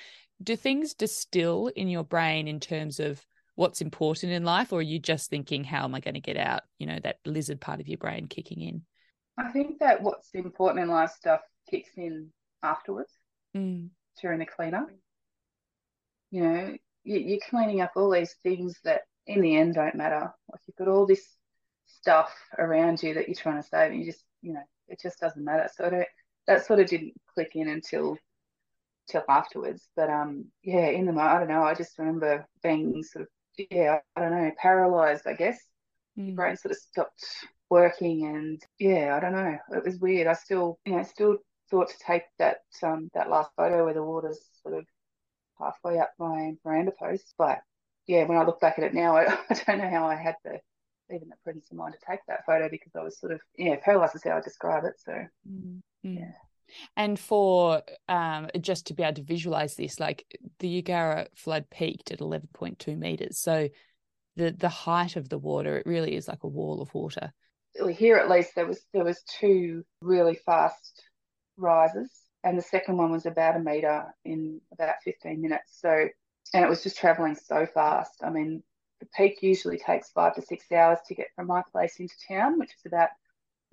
do 0.43 0.57
things 0.57 0.95
distill 0.95 1.69
in 1.69 1.89
your 1.89 2.05
brain 2.05 2.49
in 2.49 2.61
terms 2.61 3.01
of 3.01 3.25
what's 3.55 3.81
important 3.81 4.33
in 4.33 4.45
life 4.45 4.73
or 4.73 4.81
are 4.81 4.83
you 4.83 4.99
just 4.99 5.31
thinking 5.31 5.65
how 5.65 5.85
am 5.85 5.95
i 5.95 6.01
going 6.01 6.15
to 6.15 6.21
get 6.21 6.37
out? 6.37 6.63
You 6.79 6.87
know 6.87 6.99
that 7.03 7.19
lizard 7.25 7.61
part 7.61 7.81
of 7.81 7.89
your 7.89 7.99
brain 7.99 8.27
kicking 8.29 8.61
in. 8.61 8.83
I 9.39 9.51
think 9.51 9.79
that 9.81 10.03
what's 10.03 10.31
important 10.35 10.83
in 10.83 10.89
life 10.89 11.11
stuff 11.11 11.41
kicks 11.71 11.91
in 11.97 12.31
afterwards. 12.63 13.13
Mm. 13.57 13.89
during 14.21 14.39
the 14.39 14.47
cleanup. 14.47 14.89
You 16.31 16.43
know 16.43 16.77
you're 17.05 17.39
cleaning 17.49 17.81
up 17.81 17.93
all 17.97 18.11
these 18.11 18.35
things 18.43 18.75
that 18.85 19.03
in 19.27 19.41
the 19.41 19.57
end 19.57 19.75
don't 19.75 19.95
matter. 19.95 20.33
Like 20.51 20.61
you've 20.67 20.77
got 20.77 20.89
all 20.89 21.07
this 21.07 21.25
stuff 21.87 22.35
around 22.59 23.03
you 23.03 23.15
that 23.15 23.29
you're 23.29 23.37
trying 23.37 23.63
to 23.63 23.69
save 23.69 23.93
and 23.93 24.01
you 24.01 24.07
just 24.07 24.25
you 24.43 24.53
know 24.53 24.63
it 24.89 25.01
just 25.01 25.19
doesn't 25.19 25.45
matter. 25.45 25.69
So 25.75 26.05
that 26.47 26.67
sort 26.67 26.81
of 26.81 26.89
didn't 26.89 27.15
click 27.35 27.53
in 27.55 27.69
until 27.69 28.17
till 29.09 29.23
afterwards. 29.29 29.89
But 29.97 30.11
um, 30.11 30.47
yeah, 30.63 30.87
in 30.89 31.07
the 31.07 31.13
I 31.13 31.39
don't 31.39 31.49
know. 31.49 31.63
I 31.63 31.75
just 31.75 31.99
remember 31.99 32.47
being 32.63 33.03
sort 33.03 33.23
of 33.23 33.29
yeah, 33.71 33.99
I 34.15 34.21
don't 34.21 34.31
know, 34.31 34.51
paralyzed. 34.61 35.27
I 35.27 35.35
guess 35.35 35.59
mm. 36.19 36.35
brain 36.35 36.57
sort 36.57 36.73
of 36.73 36.79
stopped 36.79 37.25
working, 37.71 38.27
and 38.27 38.63
yeah, 38.79 39.17
I 39.17 39.21
don't 39.21 39.33
know. 39.33 39.59
It 39.73 39.85
was 39.85 39.99
weird. 39.99 40.27
I 40.27 40.35
still, 40.35 40.79
you 40.85 40.97
know, 40.97 41.03
still 41.03 41.39
thought 41.71 41.89
to 41.89 41.99
take 42.07 42.23
that 42.39 42.59
um 42.83 43.11
that 43.15 43.31
last 43.31 43.51
photo 43.57 43.85
where 43.85 43.95
the 43.95 44.03
water's 44.03 44.41
sort 44.63 44.75
of 44.75 44.85
halfway 45.59 45.99
up 45.99 46.13
my 46.19 46.53
veranda 46.63 46.93
post, 46.99 47.35
but 47.39 47.61
yeah, 48.07 48.25
when 48.25 48.39
I 48.39 48.45
look 48.45 48.61
back 48.61 48.79
at 48.79 48.85
it 48.85 48.95
now, 48.95 49.17
I, 49.17 49.25
I 49.51 49.55
don't 49.67 49.79
know 49.79 49.91
how 49.91 50.07
I 50.07 50.15
had 50.15 50.37
the 50.45 50.61
even 51.09 51.29
the 51.29 51.37
presence 51.45 51.69
of 51.71 51.77
mind 51.77 51.95
to 51.95 52.11
take 52.11 52.21
that 52.27 52.45
photo 52.45 52.69
because 52.69 52.93
I 52.97 53.03
was 53.03 53.19
sort 53.19 53.33
of 53.33 53.41
yeah 53.57 53.77
paralyzed 53.83 54.17
is 54.17 54.25
how 54.25 54.37
I 54.37 54.41
describe 54.41 54.85
it. 54.85 54.95
So 55.05 55.13
mm. 55.49 55.81
yeah. 56.03 56.33
And 56.97 57.19
for 57.19 57.83
um, 58.09 58.49
just 58.61 58.87
to 58.87 58.95
be 58.95 59.03
able 59.03 59.15
to 59.15 59.23
visualize 59.23 59.77
this, 59.77 60.01
like 60.01 60.25
the 60.59 60.83
Eugowra 60.83 61.29
flood 61.35 61.71
peaked 61.71 62.11
at 62.11 62.21
11.2 62.21 62.99
meters. 62.99 63.39
So 63.39 63.69
the 64.37 64.53
the 64.53 64.69
height 64.69 65.17
of 65.17 65.29
the 65.29 65.39
water, 65.39 65.79
it 65.79 65.87
really 65.87 66.15
is 66.15 66.29
like 66.29 66.45
a 66.45 66.49
wall 66.49 66.81
of 66.81 66.93
water. 66.95 67.33
Here, 67.91 68.17
at 68.17 68.31
least, 68.31 68.55
there 68.55 68.67
was 68.67 68.81
there 68.93 69.05
was 69.05 69.23
two 69.39 69.85
really 70.01 70.39
fast 70.47 71.03
rises, 71.57 72.11
and 72.45 72.57
the 72.57 72.63
second 72.63 72.97
one 72.97 73.11
was 73.11 73.27
about 73.27 73.57
a 73.57 73.61
meter 73.61 74.07
in 74.25 74.61
about 74.73 74.95
15 75.05 75.41
minutes. 75.41 75.79
So, 75.81 76.09
and 76.55 76.65
it 76.65 76.69
was 76.69 76.83
just 76.83 76.99
traveling 76.99 77.35
so 77.35 77.67
fast. 77.67 78.23
I 78.23 78.31
mean, 78.31 78.63
the 79.01 79.07
peak 79.17 79.43
usually 79.43 79.79
takes 79.79 80.11
five 80.11 80.35
to 80.37 80.43
six 80.43 80.71
hours 80.73 80.99
to 81.07 81.15
get 81.15 81.29
from 81.35 81.49
my 81.49 81.63
place 81.73 81.97
into 81.99 82.15
town, 82.29 82.59
which 82.59 82.71
is 82.71 82.87
about 82.87 83.11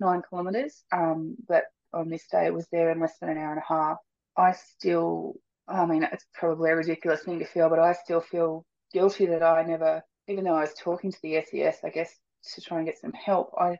nine 0.00 0.22
kilometres. 0.28 0.82
Um, 0.92 1.36
but 1.46 1.64
on 1.94 2.08
this 2.08 2.26
day, 2.30 2.50
was 2.50 2.66
there 2.70 2.90
in 2.90 3.00
less 3.00 3.18
than 3.18 3.30
an 3.30 3.38
hour 3.38 3.52
and 3.52 3.62
a 3.62 3.72
half. 3.72 3.98
I 4.36 4.52
still, 4.52 5.34
I 5.68 5.86
mean, 5.86 6.02
it's 6.02 6.26
probably 6.34 6.70
a 6.70 6.76
ridiculous 6.76 7.22
thing 7.22 7.38
to 7.38 7.44
feel, 7.44 7.68
but 7.68 7.78
I 7.78 7.92
still 7.92 8.20
feel 8.20 8.64
guilty 8.92 9.26
that 9.26 9.42
I 9.42 9.62
never, 9.62 10.02
even 10.28 10.44
though 10.44 10.54
I 10.54 10.62
was 10.62 10.74
talking 10.74 11.12
to 11.12 11.18
the 11.22 11.42
SES, 11.42 11.78
I 11.84 11.90
guess, 11.90 12.14
to 12.54 12.60
try 12.60 12.78
and 12.78 12.86
get 12.86 12.98
some 12.98 13.12
help, 13.12 13.52
I, 13.58 13.78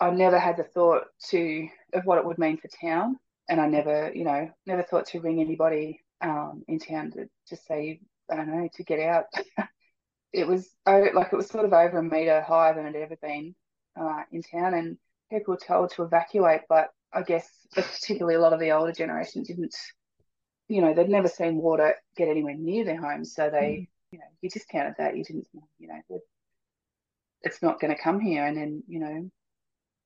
I 0.00 0.10
never 0.10 0.38
had 0.38 0.56
the 0.56 0.64
thought 0.64 1.04
to 1.30 1.68
of 1.92 2.04
what 2.04 2.18
it 2.18 2.24
would 2.24 2.38
mean 2.38 2.56
for 2.56 2.68
town, 2.68 3.18
and 3.48 3.60
I 3.60 3.66
never, 3.66 4.12
you 4.14 4.24
know, 4.24 4.50
never 4.66 4.82
thought 4.82 5.06
to 5.08 5.20
ring 5.20 5.40
anybody 5.40 6.00
um, 6.20 6.64
in 6.68 6.78
town 6.78 7.10
to 7.12 7.28
just 7.48 7.66
say, 7.66 8.00
I 8.30 8.36
don't 8.36 8.48
know, 8.48 8.68
to 8.74 8.84
get 8.84 9.00
out. 9.00 9.26
it 10.32 10.46
was 10.46 10.70
oh, 10.86 11.08
like 11.14 11.32
it 11.32 11.36
was 11.36 11.48
sort 11.48 11.64
of 11.64 11.72
over 11.72 11.98
a 11.98 12.02
meter 12.02 12.40
higher 12.40 12.74
than 12.74 12.86
it 12.86 12.94
had 12.94 13.02
ever 13.02 13.16
been 13.20 13.54
uh, 14.00 14.22
in 14.32 14.42
town, 14.42 14.74
and 14.74 14.98
people 15.32 15.54
were 15.54 15.60
told 15.66 15.90
to 15.92 16.02
evacuate. 16.02 16.62
But 16.68 16.88
I 17.12 17.22
guess, 17.22 17.48
particularly 17.72 18.36
a 18.36 18.40
lot 18.40 18.52
of 18.52 18.60
the 18.60 18.72
older 18.72 18.92
generation 18.92 19.42
didn't, 19.42 19.74
you 20.68 20.80
know, 20.80 20.94
they'd 20.94 21.08
never 21.08 21.28
seen 21.28 21.56
water 21.56 21.94
get 22.16 22.28
anywhere 22.28 22.54
near 22.56 22.84
their 22.84 23.00
homes, 23.00 23.34
so 23.34 23.50
they, 23.50 23.58
mm. 23.58 23.88
you 24.12 24.18
know, 24.18 24.24
you 24.40 24.50
discounted 24.50 24.94
that. 24.98 25.16
You 25.16 25.24
didn't, 25.24 25.46
you 25.78 25.88
know, 25.88 26.20
it's 27.42 27.62
not 27.62 27.80
going 27.80 27.94
to 27.94 28.02
come 28.02 28.20
here, 28.20 28.46
and 28.46 28.56
then 28.56 28.82
you 28.86 29.00
know. 29.00 29.30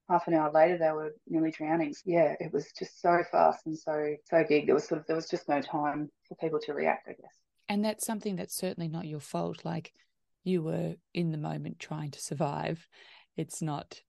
Half 0.08 0.28
an 0.28 0.34
hour 0.34 0.52
later, 0.52 0.78
they 0.78 0.92
were 0.92 1.16
nearly 1.26 1.50
drowning. 1.50 1.92
Yeah, 2.04 2.36
it 2.38 2.52
was 2.52 2.70
just 2.78 3.02
so 3.02 3.24
fast 3.32 3.66
and 3.66 3.76
so 3.76 4.14
so 4.30 4.44
big. 4.48 4.66
There 4.66 4.74
was 4.76 4.86
sort 4.86 5.00
of 5.00 5.06
there 5.08 5.16
was 5.16 5.28
just 5.28 5.48
no 5.48 5.60
time 5.60 6.12
for 6.28 6.36
people 6.36 6.60
to 6.60 6.74
react. 6.74 7.08
I 7.08 7.14
guess. 7.14 7.34
And 7.68 7.84
that's 7.84 8.06
something 8.06 8.36
that's 8.36 8.54
certainly 8.54 8.86
not 8.86 9.08
your 9.08 9.18
fault. 9.18 9.64
Like 9.64 9.92
you 10.44 10.62
were 10.62 10.94
in 11.12 11.32
the 11.32 11.38
moment 11.38 11.80
trying 11.80 12.12
to 12.12 12.20
survive. 12.20 12.86
It's 13.36 13.60
not. 13.60 14.00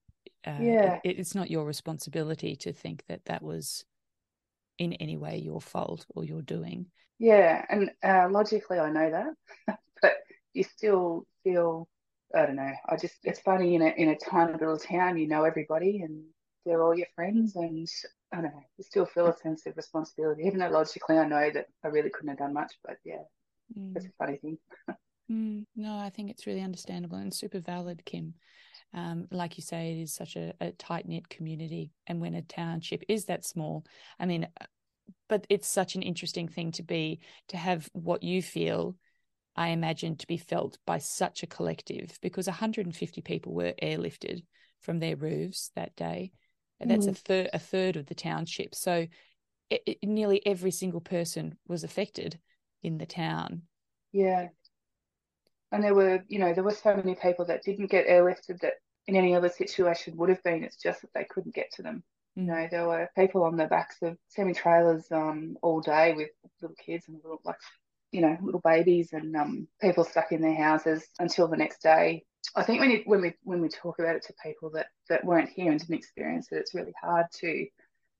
Uh, 0.46 0.58
yeah. 0.60 1.00
It, 1.04 1.18
it's 1.18 1.34
not 1.34 1.50
your 1.50 1.64
responsibility 1.64 2.56
to 2.56 2.72
think 2.72 3.04
that 3.08 3.24
that 3.26 3.42
was 3.42 3.84
in 4.78 4.92
any 4.94 5.16
way 5.16 5.38
your 5.38 5.60
fault 5.60 6.06
or 6.14 6.24
your 6.24 6.42
doing. 6.42 6.86
Yeah, 7.18 7.64
and 7.68 7.90
uh, 8.02 8.28
logically 8.30 8.78
I 8.78 8.90
know 8.90 9.10
that, 9.10 9.78
but 10.02 10.12
you 10.52 10.62
still 10.62 11.26
feel 11.42 11.88
I 12.34 12.46
don't 12.46 12.56
know. 12.56 12.72
I 12.88 12.96
just 12.96 13.16
it's 13.24 13.40
funny 13.40 13.74
in 13.74 13.82
a 13.82 13.88
in 13.88 14.10
a 14.10 14.16
tiny 14.16 14.52
little 14.52 14.78
town, 14.78 15.18
you 15.18 15.26
know 15.26 15.44
everybody 15.44 16.02
and 16.02 16.22
they're 16.64 16.82
all 16.82 16.96
your 16.96 17.06
friends, 17.14 17.56
and 17.56 17.88
I 18.32 18.36
don't 18.36 18.52
know. 18.52 18.62
You 18.76 18.84
still 18.84 19.06
feel 19.06 19.26
a 19.26 19.36
sense 19.36 19.66
of 19.66 19.76
responsibility, 19.76 20.44
even 20.44 20.60
though 20.60 20.68
logically 20.68 21.18
I 21.18 21.26
know 21.26 21.50
that 21.52 21.66
I 21.84 21.88
really 21.88 22.10
couldn't 22.10 22.28
have 22.28 22.38
done 22.38 22.54
much. 22.54 22.72
But 22.84 22.98
yeah, 23.04 23.22
mm. 23.76 23.96
it's 23.96 24.06
a 24.06 24.10
funny 24.18 24.36
thing. 24.36 24.58
Mm, 25.30 25.66
no, 25.76 25.98
I 25.98 26.08
think 26.08 26.30
it's 26.30 26.46
really 26.46 26.62
understandable 26.62 27.18
and 27.18 27.34
super 27.34 27.60
valid, 27.60 28.02
Kim. 28.06 28.32
Um, 28.94 29.28
like 29.30 29.56
you 29.56 29.62
say, 29.62 29.92
it 29.92 30.02
is 30.02 30.14
such 30.14 30.36
a, 30.36 30.54
a 30.60 30.72
tight 30.72 31.06
knit 31.06 31.28
community. 31.28 31.92
And 32.06 32.20
when 32.20 32.34
a 32.34 32.42
township 32.42 33.04
is 33.08 33.26
that 33.26 33.44
small, 33.44 33.84
I 34.18 34.26
mean, 34.26 34.48
uh, 34.60 34.64
but 35.28 35.46
it's 35.48 35.68
such 35.68 35.94
an 35.94 36.02
interesting 36.02 36.48
thing 36.48 36.72
to 36.72 36.82
be, 36.82 37.20
to 37.48 37.56
have 37.56 37.88
what 37.92 38.22
you 38.22 38.42
feel, 38.42 38.96
I 39.56 39.68
imagine, 39.68 40.16
to 40.16 40.26
be 40.26 40.38
felt 40.38 40.78
by 40.86 40.98
such 40.98 41.42
a 41.42 41.46
collective 41.46 42.18
because 42.22 42.46
150 42.46 43.20
people 43.22 43.52
were 43.52 43.74
airlifted 43.82 44.42
from 44.80 44.98
their 44.98 45.16
roofs 45.16 45.70
that 45.76 45.94
day. 45.96 46.32
And 46.80 46.90
that's 46.90 47.06
mm. 47.06 47.10
a 47.10 47.14
third 47.14 47.50
a 47.52 47.58
third 47.58 47.96
of 47.96 48.06
the 48.06 48.14
township. 48.14 48.74
So 48.74 49.06
it, 49.68 49.82
it, 49.84 49.98
nearly 50.02 50.44
every 50.46 50.70
single 50.70 51.00
person 51.00 51.58
was 51.66 51.84
affected 51.84 52.38
in 52.82 52.98
the 52.98 53.06
town. 53.06 53.62
Yeah 54.12 54.48
and 55.72 55.82
there 55.82 55.94
were 55.94 56.22
you 56.28 56.38
know 56.38 56.52
there 56.52 56.64
were 56.64 56.70
so 56.70 56.94
many 56.94 57.14
people 57.14 57.44
that 57.44 57.62
didn't 57.62 57.90
get 57.90 58.06
airlifted 58.06 58.60
that 58.60 58.74
in 59.06 59.16
any 59.16 59.34
other 59.34 59.48
situation 59.48 60.16
would 60.16 60.28
have 60.28 60.42
been 60.42 60.64
it's 60.64 60.80
just 60.80 61.02
that 61.02 61.10
they 61.14 61.24
couldn't 61.24 61.54
get 61.54 61.70
to 61.72 61.82
them 61.82 62.02
mm. 62.38 62.42
you 62.42 62.48
know 62.48 62.68
there 62.70 62.86
were 62.86 63.08
people 63.16 63.44
on 63.44 63.56
the 63.56 63.66
backs 63.66 63.96
of 64.02 64.16
semi 64.28 64.54
trailers 64.54 65.06
um 65.12 65.56
all 65.62 65.80
day 65.80 66.14
with 66.14 66.28
little 66.60 66.76
kids 66.84 67.08
and 67.08 67.16
little 67.22 67.40
like 67.44 67.56
you 68.12 68.20
know 68.20 68.36
little 68.40 68.62
babies 68.64 69.12
and 69.12 69.36
um 69.36 69.68
people 69.80 70.04
stuck 70.04 70.32
in 70.32 70.40
their 70.40 70.56
houses 70.56 71.06
until 71.18 71.48
the 71.48 71.56
next 71.56 71.82
day 71.82 72.24
I 72.56 72.62
think 72.62 72.80
when 72.80 72.90
you, 72.90 73.02
when 73.04 73.20
we 73.20 73.34
when 73.42 73.60
we 73.60 73.68
talk 73.68 73.98
about 73.98 74.16
it 74.16 74.24
to 74.26 74.34
people 74.42 74.70
that 74.70 74.86
that 75.08 75.24
weren't 75.24 75.50
here 75.50 75.70
and 75.70 75.78
didn't 75.78 75.96
experience 75.96 76.48
it, 76.50 76.56
it's 76.56 76.74
really 76.74 76.94
hard 77.00 77.26
to 77.40 77.66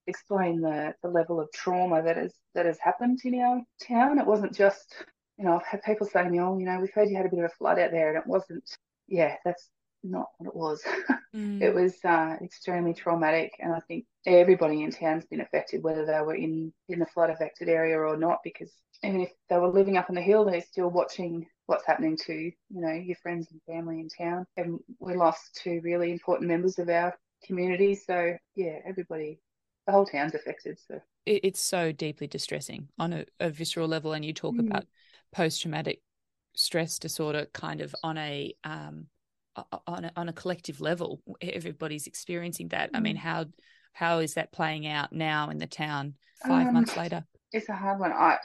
explain 0.07 0.61
the, 0.61 0.95
the 1.03 1.09
level 1.09 1.41
of 1.41 1.51
trauma 1.53 2.03
that 2.03 2.17
has 2.17 2.35
that 2.55 2.67
has 2.67 2.79
happened 2.79 3.21
in 3.25 3.41
our 3.41 3.63
town. 3.87 4.19
It 4.19 4.27
wasn't 4.27 4.55
just 4.55 4.95
you 5.39 5.45
know, 5.45 5.57
I've 5.57 5.67
had 5.67 5.83
people 5.83 6.07
say 6.07 6.25
to 6.25 6.31
me, 6.31 6.41
oh, 6.41 6.59
you 6.59 6.67
know, 6.67 6.79
we've 6.81 6.93
heard 6.93 7.09
you 7.09 7.17
had 7.17 7.27
a 7.27 7.31
bit 7.31 7.39
of 7.39 7.45
a 7.45 7.55
flood 7.55 7.79
out 7.79 7.93
there, 7.93 8.09
and 8.09 8.19
it 8.19 8.27
wasn't. 8.27 8.65
Yeah, 9.07 9.37
that's 9.45 9.71
not 10.03 10.27
what 10.39 10.49
it 10.49 10.57
was. 10.57 10.83
Mm. 11.37 11.61
it 11.61 11.75
was 11.75 11.95
uh, 12.07 12.37
extremely 12.43 12.95
traumatic, 12.95 13.53
and 13.61 13.71
I 13.75 13.81
think 13.81 14.07
everybody 14.25 14.83
in 14.83 14.91
town's 14.91 15.27
been 15.27 15.43
affected, 15.43 15.83
whether 15.83 16.07
they 16.07 16.19
were 16.23 16.35
in 16.35 16.73
in 16.89 17.01
the 17.01 17.07
flood 17.07 17.29
affected 17.29 17.69
area 17.69 17.99
or 17.99 18.17
not, 18.17 18.39
because 18.43 18.73
even 19.05 19.21
if 19.21 19.31
they 19.51 19.59
were 19.59 19.69
living 19.69 19.99
up 19.99 20.09
on 20.09 20.15
the 20.15 20.23
hill, 20.23 20.47
they're 20.47 20.63
still 20.63 20.89
watching 20.89 21.47
what's 21.67 21.85
happening 21.85 22.17
to 22.25 22.33
you 22.33 22.55
know 22.71 22.95
your 22.95 23.17
friends 23.17 23.49
and 23.51 23.61
family 23.67 24.01
in 24.01 24.09
town. 24.09 24.47
And 24.57 24.79
we 25.01 25.17
lost 25.17 25.61
two 25.63 25.83
really 25.85 26.11
important 26.11 26.49
members 26.49 26.79
of 26.79 26.89
our 26.89 27.15
community, 27.45 27.95
so 27.95 28.35
yeah, 28.55 28.79
everybody 28.87 29.39
the 29.87 29.93
whole 29.93 30.07
town's 30.07 30.35
affected. 30.35 30.79
So 30.87 31.01
it's 31.27 31.61
so 31.61 31.93
deeply 31.93 32.27
distressing 32.27 32.89
on 32.99 33.13
a, 33.13 33.25
a 33.41 33.51
visceral 33.51 33.89
level. 33.89 34.15
And 34.15 34.25
you 34.25 34.33
talk 34.33 34.55
mm. 34.55 34.67
about 34.67 34.85
post 35.33 35.63
traumatic 35.63 36.01
stress 36.55 36.99
disorder 36.99 37.47
kind 37.53 37.81
of 37.81 37.95
on 38.03 38.19
a 38.19 38.53
um 38.65 39.07
on 39.87 40.05
a, 40.05 40.13
on 40.17 40.29
a 40.29 40.33
collective 40.33 40.81
level 40.81 41.21
everybody's 41.41 42.07
experiencing 42.07 42.69
that. 42.69 42.91
I 42.95 43.01
mean 43.01 43.17
mm. 43.17 43.21
how 43.21 43.47
how 43.93 44.19
is 44.19 44.35
that 44.35 44.53
playing 44.53 44.87
out 44.87 45.13
now 45.13 45.51
in 45.51 45.59
the 45.59 45.67
town 45.67 46.15
five 46.47 46.69
um, 46.69 46.75
months 46.75 46.97
later? 46.97 47.25
it's 47.53 47.69
a 47.69 47.75
hard 47.75 47.99
one. 47.99 48.13
I 48.13 48.37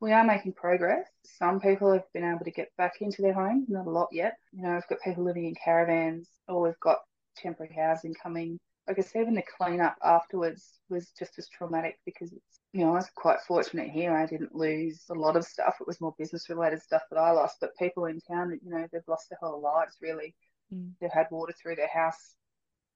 we 0.00 0.12
are 0.12 0.24
making 0.24 0.52
progress. 0.52 1.06
Some 1.24 1.60
people 1.60 1.92
have 1.92 2.04
been 2.12 2.24
able 2.24 2.44
to 2.44 2.50
get 2.50 2.68
back 2.76 2.94
into 3.00 3.22
their 3.22 3.34
homes 3.34 3.66
not 3.68 3.86
a 3.86 3.90
lot 3.90 4.08
yet. 4.12 4.34
You 4.52 4.62
know 4.62 4.74
we've 4.74 4.88
got 4.88 4.98
people 5.04 5.24
living 5.24 5.46
in 5.46 5.54
caravans 5.62 6.28
or 6.46 6.62
we've 6.62 6.80
got 6.80 6.98
temporary 7.36 7.74
housing 7.74 8.14
coming. 8.14 8.58
Like 8.86 8.98
I 8.98 9.02
said, 9.02 9.22
even 9.22 9.34
the 9.34 9.42
cleanup 9.56 9.96
afterwards 10.02 10.80
was 10.88 11.10
just 11.18 11.38
as 11.38 11.48
traumatic 11.48 11.98
because 12.06 12.32
it's, 12.32 12.57
you 12.72 12.80
know, 12.80 12.90
I 12.90 12.96
was 12.96 13.10
quite 13.14 13.40
fortunate 13.46 13.88
here. 13.88 14.14
I 14.16 14.26
didn't 14.26 14.54
lose 14.54 15.04
a 15.10 15.14
lot 15.14 15.36
of 15.36 15.44
stuff. 15.44 15.76
It 15.80 15.86
was 15.86 16.00
more 16.00 16.14
business 16.18 16.50
related 16.50 16.82
stuff 16.82 17.02
that 17.10 17.18
I 17.18 17.30
lost. 17.30 17.56
But 17.60 17.76
people 17.78 18.06
in 18.06 18.20
town, 18.20 18.50
that, 18.50 18.60
you 18.62 18.70
know, 18.70 18.86
they've 18.92 19.00
lost 19.08 19.30
their 19.30 19.38
whole 19.40 19.60
lives 19.60 19.96
really. 20.02 20.34
Mm. 20.72 20.92
They've 21.00 21.10
had 21.10 21.28
water 21.30 21.54
through 21.60 21.76
their 21.76 21.88
house 21.88 22.34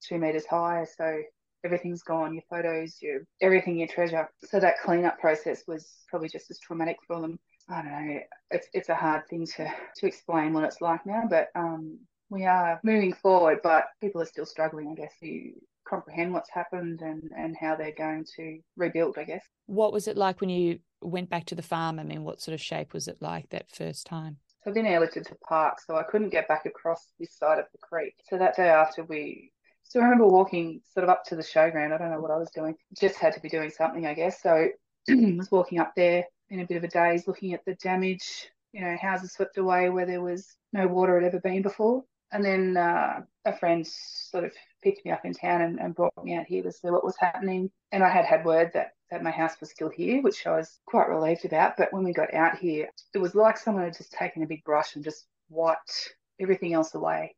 two 0.06 0.18
meters 0.18 0.46
high. 0.46 0.84
So 0.96 1.22
everything's 1.64 2.02
gone 2.02 2.34
your 2.34 2.42
photos, 2.50 2.98
your 3.00 3.20
everything 3.40 3.78
you 3.78 3.86
treasure. 3.86 4.28
So 4.44 4.60
that 4.60 4.80
cleanup 4.84 5.18
process 5.18 5.62
was 5.66 5.88
probably 6.08 6.28
just 6.28 6.50
as 6.50 6.58
traumatic 6.58 6.96
for 7.06 7.20
them. 7.20 7.38
I 7.68 7.82
don't 7.82 7.92
know. 7.92 8.20
It's 8.50 8.68
it's 8.72 8.88
a 8.88 8.94
hard 8.94 9.22
thing 9.28 9.46
to 9.56 9.72
to 9.96 10.06
explain 10.06 10.52
what 10.52 10.64
it's 10.64 10.80
like 10.80 11.06
now, 11.06 11.24
but 11.28 11.48
um, 11.54 11.98
we 12.28 12.44
are 12.44 12.80
moving 12.82 13.12
forward. 13.14 13.60
But 13.62 13.84
people 14.00 14.20
are 14.20 14.26
still 14.26 14.46
struggling, 14.46 14.88
I 14.90 14.94
guess, 14.94 15.12
to 15.20 15.52
comprehend 15.92 16.32
what's 16.32 16.50
happened 16.50 17.00
and, 17.02 17.30
and 17.36 17.54
how 17.60 17.76
they're 17.76 17.92
going 17.92 18.24
to 18.36 18.58
rebuild, 18.76 19.18
I 19.18 19.24
guess. 19.24 19.44
What 19.66 19.92
was 19.92 20.08
it 20.08 20.16
like 20.16 20.40
when 20.40 20.50
you 20.50 20.78
went 21.02 21.28
back 21.28 21.44
to 21.46 21.54
the 21.54 21.62
farm? 21.62 21.98
I 21.98 22.04
mean, 22.04 22.24
what 22.24 22.40
sort 22.40 22.54
of 22.54 22.60
shape 22.60 22.94
was 22.94 23.08
it 23.08 23.18
like 23.20 23.50
that 23.50 23.70
first 23.70 24.06
time? 24.06 24.38
So 24.64 24.70
I've 24.70 24.74
been 24.74 24.86
airlifted 24.86 25.26
to 25.26 25.36
Parkes, 25.46 25.86
so 25.86 25.96
I 25.96 26.04
couldn't 26.04 26.30
get 26.30 26.48
back 26.48 26.66
across 26.66 27.08
this 27.18 27.36
side 27.36 27.58
of 27.58 27.66
the 27.72 27.78
creek. 27.78 28.14
So 28.28 28.38
that 28.38 28.56
day 28.56 28.68
after 28.68 29.04
we 29.04 29.52
so 29.84 30.00
I 30.00 30.04
remember 30.04 30.26
walking 30.26 30.80
sort 30.94 31.04
of 31.04 31.10
up 31.10 31.24
to 31.26 31.36
the 31.36 31.42
showground. 31.42 31.92
I 31.92 31.98
don't 31.98 32.10
know 32.10 32.20
what 32.20 32.30
I 32.30 32.38
was 32.38 32.50
doing. 32.50 32.76
Just 32.98 33.16
had 33.16 33.34
to 33.34 33.40
be 33.40 33.50
doing 33.50 33.68
something, 33.68 34.06
I 34.06 34.14
guess. 34.14 34.40
So 34.40 34.68
I 35.10 35.34
was 35.36 35.50
walking 35.50 35.80
up 35.80 35.92
there 35.94 36.24
in 36.48 36.60
a 36.60 36.66
bit 36.66 36.78
of 36.78 36.84
a 36.84 36.88
daze, 36.88 37.26
looking 37.26 37.52
at 37.52 37.64
the 37.66 37.74
damage, 37.74 38.48
you 38.72 38.80
know, 38.80 38.96
houses 38.96 39.32
swept 39.32 39.58
away 39.58 39.90
where 39.90 40.06
there 40.06 40.22
was 40.22 40.56
no 40.72 40.86
water 40.86 41.20
had 41.20 41.26
ever 41.26 41.40
been 41.40 41.60
before. 41.62 42.04
And 42.32 42.44
then 42.44 42.76
uh, 42.76 43.20
a 43.44 43.56
friend 43.56 43.86
sort 43.86 44.44
of 44.44 44.52
picked 44.82 45.04
me 45.04 45.12
up 45.12 45.24
in 45.24 45.34
town 45.34 45.60
and, 45.60 45.78
and, 45.78 45.94
brought 45.94 46.24
me 46.24 46.34
out 46.34 46.46
here 46.46 46.62
to 46.62 46.72
see 46.72 46.88
what 46.88 47.04
was 47.04 47.16
happening. 47.18 47.70
And 47.92 48.02
I 48.02 48.08
had 48.08 48.24
had 48.24 48.44
word 48.44 48.70
that, 48.74 48.92
that 49.10 49.22
my 49.22 49.30
house 49.30 49.60
was 49.60 49.70
still 49.70 49.90
here, 49.90 50.22
which 50.22 50.46
I 50.46 50.56
was 50.56 50.80
quite 50.86 51.08
relieved 51.08 51.44
about. 51.44 51.76
But 51.76 51.92
when 51.92 52.04
we 52.04 52.12
got 52.12 52.32
out 52.32 52.58
here, 52.58 52.88
it 53.14 53.18
was 53.18 53.34
like 53.34 53.58
someone 53.58 53.84
had 53.84 53.96
just 53.96 54.12
taken 54.12 54.42
a 54.42 54.46
big 54.46 54.64
brush 54.64 54.96
and 54.96 55.04
just 55.04 55.26
wiped 55.50 56.14
everything 56.40 56.72
else 56.72 56.94
away. 56.94 57.36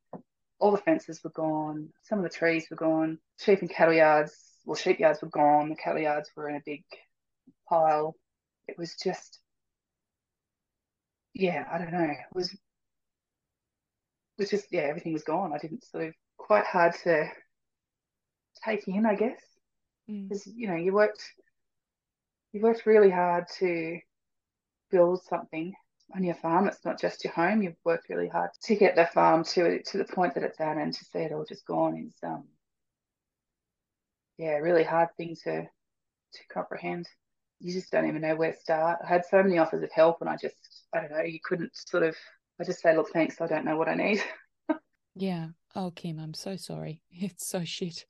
All 0.60 0.70
the 0.70 0.78
fences 0.78 1.22
were 1.24 1.30
gone, 1.30 1.88
some 2.04 2.18
of 2.18 2.22
the 2.22 2.30
trees 2.30 2.68
were 2.70 2.76
gone, 2.76 3.18
sheep 3.38 3.60
and 3.60 3.68
cattle 3.68 3.92
yards 3.92 4.54
well, 4.64 4.76
sheep 4.76 4.98
yards 4.98 5.20
were 5.22 5.28
gone, 5.28 5.68
the 5.68 5.76
cattle 5.76 6.00
yards 6.00 6.30
were 6.36 6.48
in 6.48 6.56
a 6.56 6.62
big 6.64 6.84
pile. 7.68 8.16
It 8.66 8.78
was 8.78 8.94
just, 9.02 9.40
yeah, 11.34 11.66
I 11.70 11.78
don't 11.78 11.92
know. 11.92 12.04
It 12.04 12.34
was, 12.34 12.56
was 14.38 14.50
just, 14.50 14.66
yeah, 14.70 14.82
everything 14.82 15.12
was 15.12 15.24
gone. 15.24 15.52
I 15.52 15.58
didn't 15.58 15.84
sort 15.84 16.04
of 16.04 16.14
quite 16.36 16.64
hard 16.64 16.94
to 17.04 17.26
take 18.64 18.86
in, 18.88 19.06
I 19.06 19.14
guess, 19.14 19.40
because 20.06 20.44
mm. 20.44 20.52
you 20.56 20.68
know 20.68 20.76
you 20.76 20.92
worked, 20.92 21.22
you 22.52 22.60
worked 22.60 22.86
really 22.86 23.10
hard 23.10 23.44
to 23.58 23.98
build 24.90 25.22
something 25.22 25.74
on 26.14 26.22
your 26.22 26.34
farm. 26.36 26.68
It's 26.68 26.84
not 26.84 27.00
just 27.00 27.24
your 27.24 27.32
home. 27.32 27.62
You've 27.62 27.76
worked 27.84 28.08
really 28.08 28.28
hard 28.28 28.50
to 28.64 28.76
get 28.76 28.96
the 28.96 29.06
farm 29.06 29.44
to 29.44 29.82
to 29.82 29.98
the 29.98 30.04
point 30.04 30.34
that 30.34 30.44
it's 30.44 30.60
at, 30.60 30.76
and 30.76 30.92
to 30.92 31.04
see 31.04 31.20
it 31.20 31.32
all 31.32 31.44
just 31.44 31.66
gone 31.66 31.96
is 31.96 32.14
um 32.22 32.44
yeah, 34.38 34.56
really 34.56 34.84
hard 34.84 35.08
thing 35.16 35.36
to 35.44 35.62
to 35.62 36.40
comprehend. 36.52 37.08
You 37.60 37.72
just 37.72 37.90
don't 37.90 38.08
even 38.08 38.22
know 38.22 38.34
where 38.34 38.52
to 38.52 38.58
start. 38.58 38.98
I 39.04 39.06
had 39.06 39.24
so 39.24 39.42
many 39.42 39.58
offers 39.58 39.82
of 39.82 39.92
help, 39.92 40.20
and 40.20 40.28
I 40.28 40.36
just 40.36 40.56
I 40.94 41.00
don't 41.00 41.12
know. 41.12 41.22
You 41.22 41.38
couldn't 41.42 41.72
sort 41.74 42.02
of. 42.02 42.16
I 42.60 42.64
just 42.64 42.80
say, 42.80 42.94
look, 42.96 43.10
thanks. 43.10 43.40
I 43.40 43.46
don't 43.46 43.64
know 43.64 43.76
what 43.76 43.88
I 43.88 43.94
need. 43.94 44.22
yeah. 45.14 45.48
Oh, 45.74 45.90
Kim, 45.90 46.18
I'm 46.18 46.34
so 46.34 46.56
sorry. 46.56 47.00
It's 47.10 47.46
so 47.46 47.64
shit. 47.64 48.04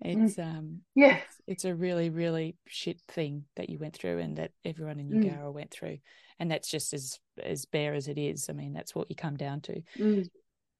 It's 0.00 0.36
mm. 0.36 0.44
um 0.44 0.80
yeah. 0.94 1.16
It's, 1.16 1.40
it's, 1.46 1.64
a 1.64 1.74
really 1.74 2.08
really 2.08 2.56
shit 2.68 3.00
thing 3.08 3.44
that 3.56 3.68
you 3.68 3.78
went 3.78 3.94
through 3.94 4.18
and 4.18 4.36
that 4.36 4.52
everyone 4.64 5.00
in 5.00 5.08
Eugowra 5.08 5.46
mm. 5.46 5.52
went 5.52 5.72
through, 5.72 5.98
and 6.38 6.50
that's 6.50 6.70
just 6.70 6.92
as 6.94 7.18
as 7.42 7.64
bare 7.64 7.94
as 7.94 8.06
it 8.06 8.16
is. 8.16 8.48
I 8.48 8.52
mean, 8.52 8.72
that's 8.72 8.94
what 8.94 9.10
you 9.10 9.16
come 9.16 9.36
down 9.36 9.60
to. 9.62 9.82
Mm. 9.98 10.28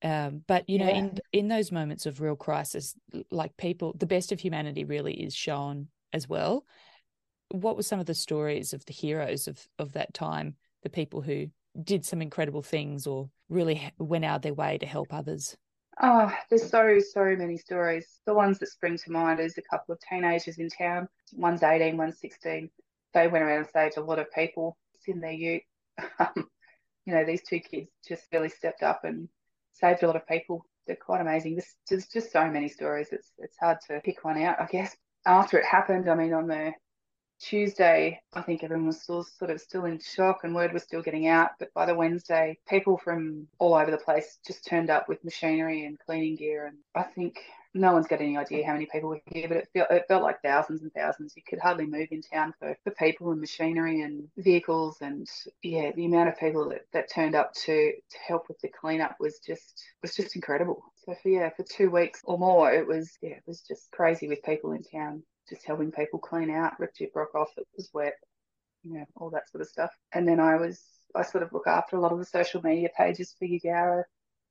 Um, 0.03 0.43
but 0.47 0.69
you 0.69 0.79
know, 0.79 0.89
in 0.89 1.19
in 1.33 1.49
those 1.49 1.73
moments 1.73 2.07
of 2.07 2.21
real 2.21 2.37
crisis, 2.37 2.95
like 3.31 3.57
people, 3.57 3.95
the 3.99 4.07
best 4.07 4.31
of 4.31 4.39
humanity 4.39 4.85
really 4.85 5.15
is 5.15 5.35
shown 5.35 5.89
as 6.13 6.29
well. 6.29 6.65
What 7.51 7.77
were 7.77 7.83
some 7.83 7.99
of 7.99 8.07
the 8.07 8.15
stories 8.15 8.73
of 8.73 8.85
the 8.85 8.93
heroes 8.93 9.49
of 9.49 9.67
of 9.79 9.95
that 9.95 10.15
time? 10.15 10.55
The 10.85 10.91
people 10.91 11.23
who 11.23 11.49
did 11.83 12.05
some 12.05 12.23
incredible 12.23 12.63
things 12.63 13.07
or 13.07 13.31
really 13.49 13.93
went 13.99 14.25
out 14.25 14.37
of 14.37 14.43
their 14.43 14.55
way 14.55 14.79
to 14.79 14.87
help 14.87 15.13
others. 15.13 15.57
Oh, 16.01 16.33
there's 16.49 16.71
so 16.71 16.99
so 17.01 17.25
many 17.37 17.57
stories. 17.57 18.21
The 18.25 18.35
ones 18.35 18.59
that 18.59 18.69
spring 18.69 18.99
to 18.99 19.11
mind 19.11 19.41
is 19.41 19.59
a 19.59 19.63
couple 19.63 19.93
of 19.93 20.01
teenagers 20.09 20.59
in 20.59 20.69
town. 20.69 21.09
One's 21.33 21.63
18, 21.63 21.97
one's 21.97 22.21
16. 22.21 22.71
They 23.15 23.29
went 23.29 23.45
around 23.45 23.59
and 23.59 23.69
saved 23.73 23.97
a 23.97 24.03
lot 24.03 24.19
of 24.19 24.31
people 24.33 24.77
in 25.07 25.21
their 25.21 25.33
youth. 25.33 25.63
Um, 26.21 26.49
you 27.05 27.15
know, 27.15 27.25
these 27.25 27.43
two 27.43 27.59
kids 27.59 27.89
just 28.07 28.25
really 28.33 28.51
stepped 28.51 28.83
up 28.83 29.03
and 29.03 29.31
saved 29.73 30.03
a 30.03 30.07
lot 30.07 30.15
of 30.15 30.29
people. 30.29 30.65
They're 30.87 30.95
quite 30.95 31.23
amazing. 31.23 31.57
This, 31.57 31.75
there's 31.89 32.07
just 32.07 32.31
so 32.31 32.49
many 32.51 32.69
stories. 32.69 33.09
It's 33.13 33.33
it's 33.39 33.57
hard 33.59 33.79
to 33.89 34.01
pick 34.01 34.23
one 34.25 34.41
out. 34.43 34.61
I 34.61 34.67
guess 34.67 34.95
after 35.27 35.59
it 35.59 35.65
happened, 35.65 36.09
I 36.09 36.15
mean, 36.15 36.35
on 36.35 36.47
the 36.47 36.73
Tuesday, 37.41 38.21
I 38.35 38.43
think 38.43 38.65
everyone 38.65 38.87
was 38.87 39.01
still 39.01 39.23
sort 39.23 39.51
of 39.51 39.61
still 39.61 39.85
in 39.85 40.01
shock 40.01 40.41
and 40.43 40.55
word 40.55 40.73
was 40.73 40.83
still 40.83 41.03
getting 41.03 41.29
out. 41.29 41.51
But 41.59 41.73
by 41.73 41.87
the 41.87 41.95
Wednesday, 41.95 42.59
people 42.69 42.99
from 42.99 43.47
all 43.59 43.75
over 43.75 43.91
the 43.91 43.99
place 43.99 44.39
just 44.47 44.67
turned 44.67 44.91
up 44.91 45.09
with 45.09 45.25
machinery 45.25 45.85
and 45.85 45.99
cleaning 45.99 46.37
gear. 46.37 46.67
And 46.67 46.79
I 46.95 47.05
think 47.05 47.39
no 47.75 47.93
one's 47.93 48.09
got 48.09 48.21
any 48.21 48.37
idea 48.37 48.67
how 48.67 48.73
many 48.73 48.87
people 48.87 49.11
were 49.11 49.21
here, 49.27 49.47
but 49.47 49.59
it 49.59 49.69
felt, 49.73 49.91
it 49.91 50.05
felt 50.09 50.23
like 50.23 50.43
thousands 50.43 50.83
and 50.83 50.93
thousands. 50.93 51.35
You 51.37 51.43
could 51.49 51.61
hardly 51.61 51.87
move 51.87 52.09
in 52.11 52.23
town 52.23 52.55
for, 52.59 52.77
for 52.83 52.91
people 52.93 53.31
and 53.31 53.41
machinery 53.41 54.03
and 54.03 54.29
vehicles. 54.37 54.99
And 55.01 55.29
yeah, 55.63 55.93
the 55.93 56.07
amount 56.07 56.31
of 56.31 56.39
people 56.39 56.69
that, 56.71 56.87
that 56.93 57.13
turned 57.13 57.35
up 57.35 57.53
to, 57.65 57.93
to 57.93 58.19
help 58.27 58.49
with 58.49 58.59
the 58.61 58.69
cleanup 58.69 59.17
was 59.21 59.39
just 59.39 59.85
was 60.03 60.15
just 60.15 60.35
incredible. 60.35 60.83
So 61.05 61.15
for 61.23 61.29
yeah, 61.29 61.51
for 61.51 61.63
two 61.63 61.91
weeks 61.91 62.21
or 62.25 62.39
more, 62.39 62.73
it 62.73 62.87
was 62.87 63.17
yeah, 63.23 63.37
it 63.37 63.45
was 63.47 63.61
just 63.61 63.91
crazy 63.93 64.29
with 64.29 64.43
people 64.43 64.73
in 64.73 64.83
town 64.83 65.23
just 65.49 65.67
helping 65.67 65.93
people 65.93 66.19
clean 66.19 66.51
out, 66.51 66.79
rip 66.79 66.95
gyprock 66.95 67.35
off 67.35 67.55
that 67.57 67.65
was 67.77 67.91
wet, 67.93 68.15
you 68.83 68.95
know, 68.95 69.05
all 69.17 69.31
that 69.31 69.49
sort 69.51 69.63
of 69.63 69.69
stuff. 69.69 69.91
And 70.13 70.27
then 70.27 70.41
I 70.41 70.57
was, 70.57 70.83
I 71.15 71.23
sort 71.23 71.43
of 71.43 71.53
look 71.53 71.67
after 71.67 71.97
a 71.97 72.01
lot 72.01 72.13
of 72.13 72.19
the 72.19 72.25
social 72.25 72.63
media 72.63 72.89
pages 72.97 73.35
for 73.39 73.47
Eugowra 73.47 74.05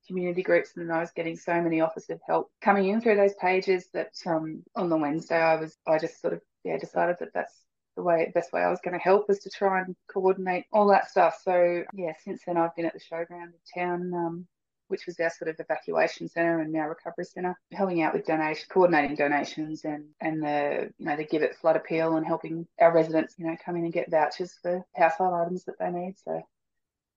community 0.08 0.42
groups, 0.42 0.72
and 0.76 0.92
I 0.92 1.00
was 1.00 1.12
getting 1.12 1.36
so 1.36 1.62
many 1.62 1.82
offers 1.82 2.10
of 2.10 2.20
help 2.26 2.50
coming 2.62 2.88
in 2.88 3.02
through 3.02 3.18
those 3.18 3.34
pages 3.36 3.90
that 3.94 4.14
um, 4.26 4.64
on 4.76 4.90
the 4.90 4.98
Wednesday 4.98 5.38
I 5.38 5.56
was, 5.56 5.78
I 5.86 6.00
just 6.00 6.22
sort 6.22 6.34
of 6.34 6.42
yeah 6.64 6.78
decided 6.78 7.18
that 7.20 7.34
that's 7.34 7.54
the 7.96 8.04
way 8.04 8.32
best 8.34 8.54
way 8.54 8.62
I 8.62 8.70
was 8.70 8.80
going 8.84 8.98
to 8.98 9.04
help 9.04 9.28
was 9.28 9.40
to 9.40 9.50
try 9.50 9.82
and 9.82 9.96
coordinate 10.12 10.66
all 10.72 10.88
that 10.88 11.10
stuff. 11.10 11.42
So 11.44 11.84
yeah, 11.94 12.14
since 12.24 12.42
then 12.46 12.58
I've 12.58 12.76
been 12.76 12.86
at 12.86 12.94
the 12.94 13.00
showground 13.00 13.50
of 13.50 13.74
town 13.76 14.14
um, 14.14 14.48
which 14.88 15.06
was 15.06 15.20
our 15.20 15.30
sort 15.30 15.50
of 15.50 15.60
evacuation 15.60 16.28
centre 16.28 16.60
and 16.60 16.72
now 16.72 16.88
recovery 16.88 17.26
centre, 17.26 17.58
helping 17.72 18.02
out 18.02 18.14
with 18.14 18.26
donations, 18.26 18.68
coordinating 18.70 19.16
donations 19.16 19.86
and 19.86 20.06
and 20.22 20.42
the 20.42 20.92
you 20.98 21.06
know 21.06 21.16
the 21.16 21.26
GIVIT 21.26 21.56
flood 21.56 21.76
appeal 21.76 22.16
and 22.16 22.26
helping 22.26 22.68
our 22.80 22.94
residents 22.94 23.36
you 23.38 23.46
know 23.46 23.56
come 23.64 23.76
in 23.76 23.84
and 23.84 23.94
get 23.94 24.12
vouchers 24.12 24.58
for 24.62 24.86
household 24.96 25.34
items 25.34 25.64
that 25.66 25.80
they 25.80 25.92
need. 25.92 26.16
So 26.24 26.42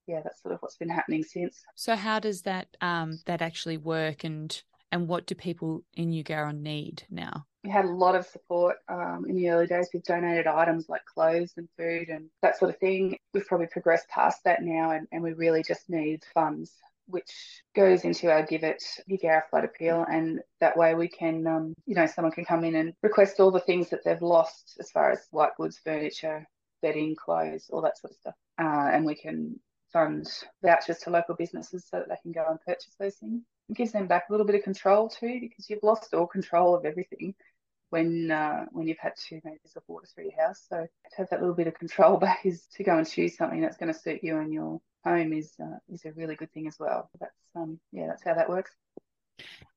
yeah, 0.07 0.21
that's 0.23 0.43
sort 0.43 0.55
of 0.55 0.61
what's 0.61 0.77
been 0.77 0.89
happening 0.89 1.23
since. 1.23 1.63
So 1.75 1.97
how 1.97 2.19
does 2.19 2.43
that 2.43 2.77
um 2.81 3.21
that 3.27 3.43
actually 3.43 3.77
work 3.77 4.25
and 4.25 4.63
and 4.93 5.07
what 5.07 5.27
do 5.27 5.35
people 5.35 5.85
in 5.95 6.11
Eugowra 6.11 6.57
need 6.57 7.05
now? 7.11 7.47
We 7.63 7.71
had 7.71 7.85
a 7.85 7.91
lot 7.91 8.17
of 8.17 8.27
support 8.27 8.77
um, 8.89 9.27
in 9.29 9.37
the 9.37 9.51
early 9.51 9.67
days 9.67 9.91
with 9.93 10.05
donated 10.05 10.47
items 10.47 10.89
like 10.89 11.05
clothes 11.05 11.53
and 11.57 11.69
food 11.77 12.09
and 12.09 12.29
that 12.43 12.59
sort 12.59 12.71
of 12.71 12.79
thing. 12.79 13.17
We've 13.35 13.47
probably 13.47 13.67
progressed 13.67 14.09
past 14.09 14.43
that 14.45 14.63
now 14.63 14.91
and, 14.93 15.07
and 15.13 15.23
we 15.23 15.33
really 15.35 15.63
just 15.63 15.89
need 15.89 16.25
funds 16.35 16.73
which 17.11 17.63
goes 17.75 18.05
into 18.05 18.31
our 18.31 18.47
GIVIT 18.47 18.83
give 19.09 19.25
our 19.25 19.45
Flood 19.51 19.65
Appeal, 19.65 20.05
and 20.11 20.41
that 20.61 20.77
way 20.77 20.95
we 20.95 21.09
can, 21.09 21.47
um, 21.47 21.75
you 21.87 21.95
know, 21.95 22.07
someone 22.07 22.33
can 22.33 22.45
come 22.45 22.65
in 22.65 22.75
and 22.77 22.93
request 23.03 23.41
all 23.41 23.51
the 23.51 23.61
things 23.61 23.91
that 23.91 24.01
they've 24.05 24.23
lost 24.23 24.77
as 24.81 24.91
far 24.91 25.11
as 25.11 25.27
white 25.31 25.57
goods, 25.57 25.79
furniture, 25.85 26.47
bedding, 26.83 27.15
clothes, 27.17 27.69
all 27.71 27.83
that 27.83 27.99
sort 27.99 28.13
of 28.13 28.19
stuff, 28.19 28.35
uh, 28.59 28.91
and 28.93 29.05
we 29.05 29.15
can 29.15 29.59
fund 29.93 30.27
vouchers 30.63 30.99
to 30.99 31.11
local 31.11 31.35
businesses 31.35 31.87
so 31.91 31.99
that 31.99 32.09
they 32.09 32.17
can 32.23 32.33
go 32.33 32.47
and 32.49 32.61
purchase 32.61 32.95
those 32.99 33.17
things. 33.17 33.43
It 33.69 33.77
gives 33.77 33.93
them 33.93 34.07
back 34.07 34.25
a 34.29 34.33
little 34.33 34.47
bit 34.47 34.57
of 34.57 34.63
control 34.63 35.09
too, 35.09 35.39
because 35.41 35.69
you've 35.69 35.83
lost 35.83 36.15
all 36.15 36.27
control 36.27 36.75
of 36.75 36.85
everything 36.85 37.35
when 37.91 38.31
uh, 38.31 38.65
when 38.73 38.89
you've 38.89 38.99
had 38.99 39.13
two 39.17 39.41
meters 39.45 39.73
of 39.77 39.83
water 39.87 40.07
through 40.13 40.25
your 40.25 40.47
house. 40.47 40.65
So 40.69 40.77
to 40.79 41.17
have 41.17 41.29
that 41.31 41.41
little 41.41 41.55
bit 41.55 41.67
of 41.67 41.75
control 41.75 42.17
back 42.19 42.41
is 42.45 42.67
to 42.77 42.85
go 42.85 42.97
and 42.97 43.09
choose 43.09 43.37
something 43.37 43.61
that's 43.61 43.77
going 43.77 43.93
to 43.93 43.99
suit 43.99 44.21
you 44.23 44.39
and 44.39 44.53
your 44.53 44.81
home 45.05 45.33
is 45.33 45.53
uh, 45.61 45.79
is 45.89 46.05
a 46.05 46.13
really 46.13 46.37
good 46.37 46.53
thing 46.53 46.67
as 46.67 46.77
well. 46.79 47.11
That's 47.21 47.35
um 47.55 47.79
yeah, 47.93 48.07
that's 48.07 48.25
how 48.25 48.35
that 48.35 48.49
works. 48.49 48.73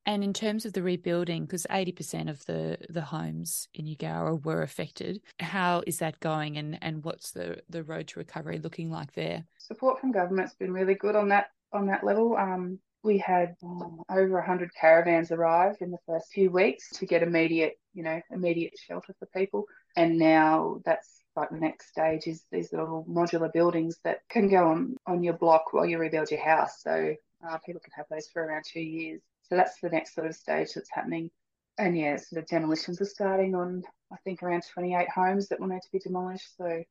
And 0.05 0.23
in 0.23 0.33
terms 0.33 0.65
of 0.65 0.73
the 0.73 0.83
rebuilding, 0.83 1.45
because 1.45 1.65
eighty 1.71 1.91
percent 1.91 2.29
of 2.29 2.45
the 2.45 2.77
the 2.89 3.01
homes 3.01 3.69
in 3.73 3.85
Eugowra 3.85 4.43
were 4.43 4.61
affected, 4.61 5.21
how 5.39 5.81
is 5.87 5.99
that 5.99 6.19
going, 6.19 6.57
and 6.57 6.77
and 6.81 7.03
what's 7.03 7.31
the 7.31 7.61
the 7.69 7.83
road 7.83 8.07
to 8.09 8.19
recovery 8.19 8.59
looking 8.59 8.91
like 8.91 9.13
there? 9.13 9.45
Support 9.59 10.01
from 10.01 10.11
government's 10.11 10.55
been 10.55 10.73
really 10.73 10.95
good 10.95 11.15
on 11.15 11.29
that 11.29 11.47
on 11.71 11.87
that 11.87 12.03
level. 12.03 12.35
Um, 12.35 12.79
we 13.03 13.17
had 13.17 13.55
um, 13.63 14.01
over 14.09 14.35
100 14.35 14.71
caravans 14.73 15.31
arrive 15.31 15.75
in 15.81 15.91
the 15.91 15.97
first 16.07 16.31
few 16.31 16.49
weeks 16.49 16.89
to 16.91 17.05
get 17.05 17.21
immediate, 17.21 17.73
you 17.93 18.03
know, 18.03 18.21
immediate 18.31 18.73
shelter 18.77 19.13
for 19.19 19.25
people. 19.27 19.65
And 19.95 20.17
now 20.17 20.81
that's 20.85 21.21
like 21.35 21.49
the 21.49 21.57
next 21.57 21.89
stage 21.89 22.27
is 22.27 22.45
these 22.51 22.71
little 22.71 23.05
modular 23.09 23.51
buildings 23.51 23.97
that 24.03 24.19
can 24.29 24.47
go 24.49 24.69
on 24.69 24.95
on 25.05 25.23
your 25.23 25.33
block 25.33 25.73
while 25.73 25.85
you 25.85 25.97
rebuild 25.97 26.31
your 26.31 26.43
house. 26.43 26.81
So 26.81 27.13
uh, 27.47 27.57
people 27.59 27.81
can 27.83 27.93
have 27.95 28.05
those 28.09 28.27
for 28.27 28.43
around 28.43 28.63
two 28.71 28.81
years. 28.81 29.21
So 29.43 29.57
that's 29.57 29.79
the 29.81 29.89
next 29.89 30.15
sort 30.15 30.27
of 30.27 30.35
stage 30.35 30.69
that's 30.73 30.89
happening. 30.91 31.29
And 31.77 31.97
yeah, 31.97 32.17
sort 32.17 32.41
of 32.41 32.47
demolitions 32.47 33.01
are 33.01 33.05
starting 33.05 33.55
on 33.55 33.83
I 34.11 34.17
think 34.23 34.43
around 34.43 34.63
28 34.73 35.09
homes 35.09 35.47
that 35.49 35.59
will 35.59 35.67
need 35.67 35.81
to 35.81 35.91
be 35.91 35.99
demolished. 35.99 36.55
So 36.55 36.83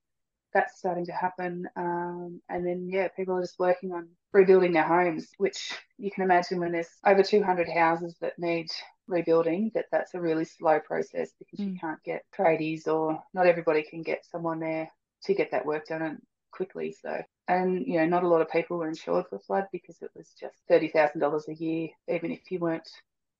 that's 0.55 0.79
starting 0.79 1.07
to 1.07 1.13
happen. 1.13 1.69
Um, 1.77 2.41
and 2.49 2.67
then 2.67 2.89
yeah, 2.89 3.09
people 3.09 3.37
are 3.37 3.43
just 3.43 3.59
working 3.59 3.93
on 3.93 4.09
rebuilding 4.33 4.73
their 4.73 4.83
homes, 4.83 5.29
which 5.39 5.73
you 5.99 6.11
can 6.11 6.25
imagine 6.25 6.61
when 6.61 6.73
there's 6.73 6.91
over 7.07 7.23
200 7.23 7.69
houses 7.69 8.17
that 8.21 8.39
need 8.39 8.69
rebuilding 9.09 9.71
that 9.75 9.87
that's 9.91 10.15
a 10.15 10.21
really 10.21 10.45
slow 10.45 10.79
process 10.81 11.31
because 11.39 11.61
mm. 11.61 11.73
you 11.73 11.79
can't 11.79 12.03
get 12.05 12.25
tradies 12.37 12.87
or 12.87 13.23
not 13.35 13.47
everybody 13.47 13.83
can 13.83 14.03
get 14.03 14.25
someone 14.25 14.61
there 14.61 14.89
to 15.25 15.35
get 15.35 15.51
that 15.51 15.67
work 15.67 15.87
done 15.87 16.19
quickly 16.53 16.95
so 17.03 17.21
and 17.49 17.87
you 17.87 17.99
know 17.99 18.07
not 18.07 18.23
a 18.23 18.29
lot 18.29 18.41
of 18.41 18.51
people 18.51 18.79
were 18.79 18.89
insured 18.89 19.27
for 19.29 19.39
flood 19.41 19.67
because 19.73 19.97
it 20.03 20.11
was 20.15 20.29
just 20.39 20.57
$30,000 20.71 21.49
a 21.49 21.55
year 21.55 21.89
even 22.09 22.31
if 22.31 22.51
you 22.51 22.59
weren't 22.59 22.89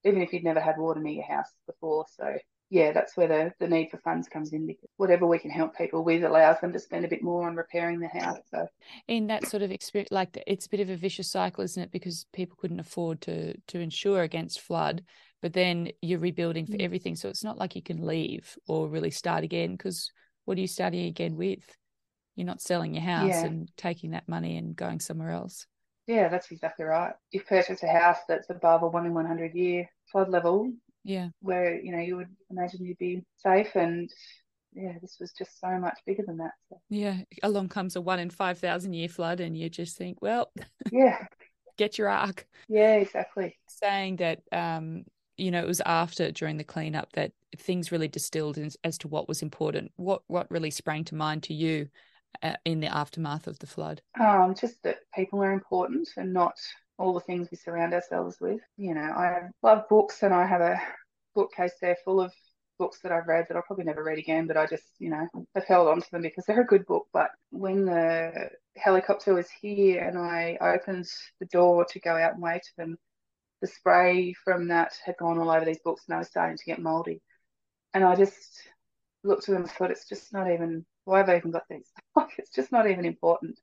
even 0.03 0.21
if 0.21 0.33
you'd 0.33 0.43
never 0.43 0.59
had 0.59 0.77
water 0.77 0.99
near 0.99 1.13
your 1.13 1.25
house 1.25 1.51
before 1.65 2.05
so 2.17 2.35
yeah, 2.73 2.91
that's 2.91 3.15
where 3.15 3.27
the, 3.27 3.53
the 3.59 3.67
need 3.67 3.91
for 3.91 3.99
funds 3.99 4.27
comes 4.27 4.51
in 4.51 4.65
because 4.65 4.89
whatever 4.97 5.27
we 5.27 5.37
can 5.37 5.51
help 5.51 5.77
people 5.77 6.03
with 6.03 6.23
allows 6.23 6.59
them 6.59 6.73
to 6.73 6.79
spend 6.79 7.05
a 7.05 7.07
bit 7.07 7.21
more 7.21 7.47
on 7.47 7.55
repairing 7.55 7.99
the 7.99 8.07
house. 8.07 8.39
So 8.49 8.67
in 9.07 9.27
that 9.27 9.45
sort 9.45 9.61
of 9.61 9.69
experience, 9.69 10.09
like 10.11 10.41
it's 10.47 10.65
a 10.65 10.69
bit 10.69 10.79
of 10.79 10.89
a 10.89 10.95
vicious 10.95 11.29
cycle, 11.29 11.63
isn't 11.63 11.83
it? 11.83 11.91
Because 11.91 12.25
people 12.33 12.57
couldn't 12.59 12.79
afford 12.79 13.21
to 13.21 13.55
to 13.55 13.79
insure 13.79 14.23
against 14.23 14.59
flood, 14.59 15.03
but 15.39 15.53
then 15.53 15.89
you're 16.01 16.17
rebuilding 16.17 16.65
for 16.65 16.73
mm. 16.73 16.81
everything. 16.81 17.15
So 17.15 17.29
it's 17.29 17.43
not 17.43 17.59
like 17.59 17.75
you 17.75 17.83
can 17.83 18.07
leave 18.07 18.57
or 18.67 18.89
really 18.89 19.11
start 19.11 19.43
again 19.43 19.73
because 19.73 20.11
what 20.45 20.57
are 20.57 20.61
you 20.61 20.67
starting 20.67 21.05
again 21.05 21.35
with? 21.35 21.77
You're 22.35 22.47
not 22.47 22.59
selling 22.59 22.95
your 22.95 23.03
house 23.03 23.29
yeah. 23.29 23.45
and 23.45 23.71
taking 23.77 24.11
that 24.11 24.27
money 24.27 24.57
and 24.57 24.75
going 24.75 24.99
somewhere 24.99 25.29
else. 25.29 25.67
Yeah, 26.07 26.27
that's 26.27 26.49
exactly 26.49 26.85
right. 26.85 27.13
You've 27.29 27.45
purchased 27.45 27.83
a 27.83 27.87
house 27.87 28.17
that's 28.27 28.49
above 28.49 28.81
a 28.81 28.87
one 28.87 29.05
in 29.05 29.13
100 29.13 29.53
year 29.53 29.87
flood 30.11 30.29
level 30.29 30.73
Yeah. 31.03 31.29
where 31.41 31.79
you 31.79 31.91
know 31.91 31.99
you 31.99 32.15
would 32.15 32.35
imagine 32.49 32.85
you'd 32.85 32.97
be 32.97 33.23
safe, 33.37 33.75
and 33.75 34.09
yeah, 34.73 34.93
this 35.01 35.17
was 35.19 35.31
just 35.33 35.59
so 35.59 35.77
much 35.79 35.99
bigger 36.05 36.23
than 36.25 36.37
that. 36.37 36.51
So, 36.69 36.79
Yeah. 36.89 37.17
Along 37.43 37.69
comes 37.69 37.95
a 37.95 38.01
one 38.01 38.19
in 38.19 38.29
5,000 38.29 38.93
year 38.93 39.09
flood, 39.09 39.39
and 39.39 39.57
you 39.57 39.69
just 39.69 39.97
think, 39.97 40.21
well, 40.21 40.51
yeah, 40.91 41.25
get 41.77 41.97
your 41.97 42.09
ark. 42.09 42.47
yeah, 42.67 42.95
exactly. 42.95 43.57
Saying 43.67 44.17
that, 44.17 44.41
um, 44.51 45.03
you 45.37 45.51
know, 45.51 45.61
it 45.61 45.67
was 45.67 45.81
after 45.85 46.31
during 46.31 46.57
the 46.57 46.63
cleanup 46.63 47.11
that 47.13 47.31
things 47.57 47.91
really 47.91 48.07
distilled 48.07 48.57
in, 48.57 48.69
as 48.83 48.97
to 48.99 49.07
what 49.07 49.27
was 49.27 49.41
important. 49.41 49.91
What 49.95 50.21
what 50.27 50.49
really 50.49 50.71
sprang 50.71 51.03
to 51.05 51.15
mind 51.15 51.43
to 51.43 51.53
you 51.53 51.87
uh, 52.41 52.55
in 52.65 52.79
the 52.79 52.87
aftermath 52.95 53.47
of 53.47 53.59
the 53.59 53.67
flood? 53.67 54.01
Um, 54.19 54.55
just 54.55 54.81
that 54.83 54.97
people 55.13 55.43
are 55.43 55.51
important 55.51 56.09
and 56.17 56.33
not 56.33 56.55
all 56.97 57.13
the 57.13 57.19
things 57.21 57.47
we 57.51 57.57
surround 57.57 57.93
ourselves 57.93 58.37
with. 58.39 58.61
You 58.77 58.93
know, 58.93 59.01
I 59.01 59.49
love 59.61 59.87
books 59.89 60.23
and 60.23 60.33
I 60.33 60.45
have 60.45 60.61
a 60.61 60.79
bookcase 61.35 61.73
there 61.81 61.97
full 62.05 62.21
of 62.21 62.33
books 62.79 62.99
that 63.01 63.11
I've 63.11 63.27
read 63.27 63.45
that 63.47 63.57
I'll 63.57 63.63
probably 63.63 63.85
never 63.85 64.03
read 64.03 64.19
again, 64.19 64.47
but 64.47 64.57
I 64.57 64.65
just, 64.65 64.83
you 64.99 65.09
know, 65.09 65.27
have 65.55 65.65
held 65.65 65.87
on 65.87 66.01
to 66.01 66.11
them 66.11 66.21
because 66.21 66.45
they're 66.45 66.61
a 66.61 66.65
good 66.65 66.85
book. 66.85 67.07
But 67.13 67.29
when 67.51 67.85
the 67.85 68.49
helicopter 68.77 69.33
was 69.33 69.49
here 69.49 70.01
and 70.01 70.17
I 70.17 70.57
opened 70.59 71.07
the 71.39 71.45
door 71.47 71.85
to 71.85 71.99
go 71.99 72.15
out 72.15 72.33
and 72.33 72.41
wave 72.41 72.61
to 72.61 72.71
them, 72.77 72.97
the 73.61 73.67
spray 73.67 74.33
from 74.43 74.67
that 74.67 74.93
had 75.05 75.15
gone 75.17 75.37
all 75.39 75.49
over 75.49 75.65
these 75.65 75.79
books 75.83 76.03
and 76.07 76.15
I 76.15 76.19
was 76.19 76.27
starting 76.27 76.57
to 76.57 76.65
get 76.65 76.81
moldy. 76.81 77.21
And 77.93 78.03
I 78.03 78.15
just 78.15 78.61
looked 79.23 79.47
at 79.47 79.53
them 79.53 79.63
and 79.63 79.71
thought, 79.71 79.91
it's 79.91 80.07
just 80.07 80.33
not 80.33 80.51
even, 80.51 80.85
why 81.05 81.19
have 81.19 81.29
I 81.29 81.37
even 81.37 81.51
got 81.51 81.63
these? 81.69 81.89
It's 82.37 82.51
just 82.51 82.71
not 82.71 82.89
even 82.89 83.05
important. 83.05 83.57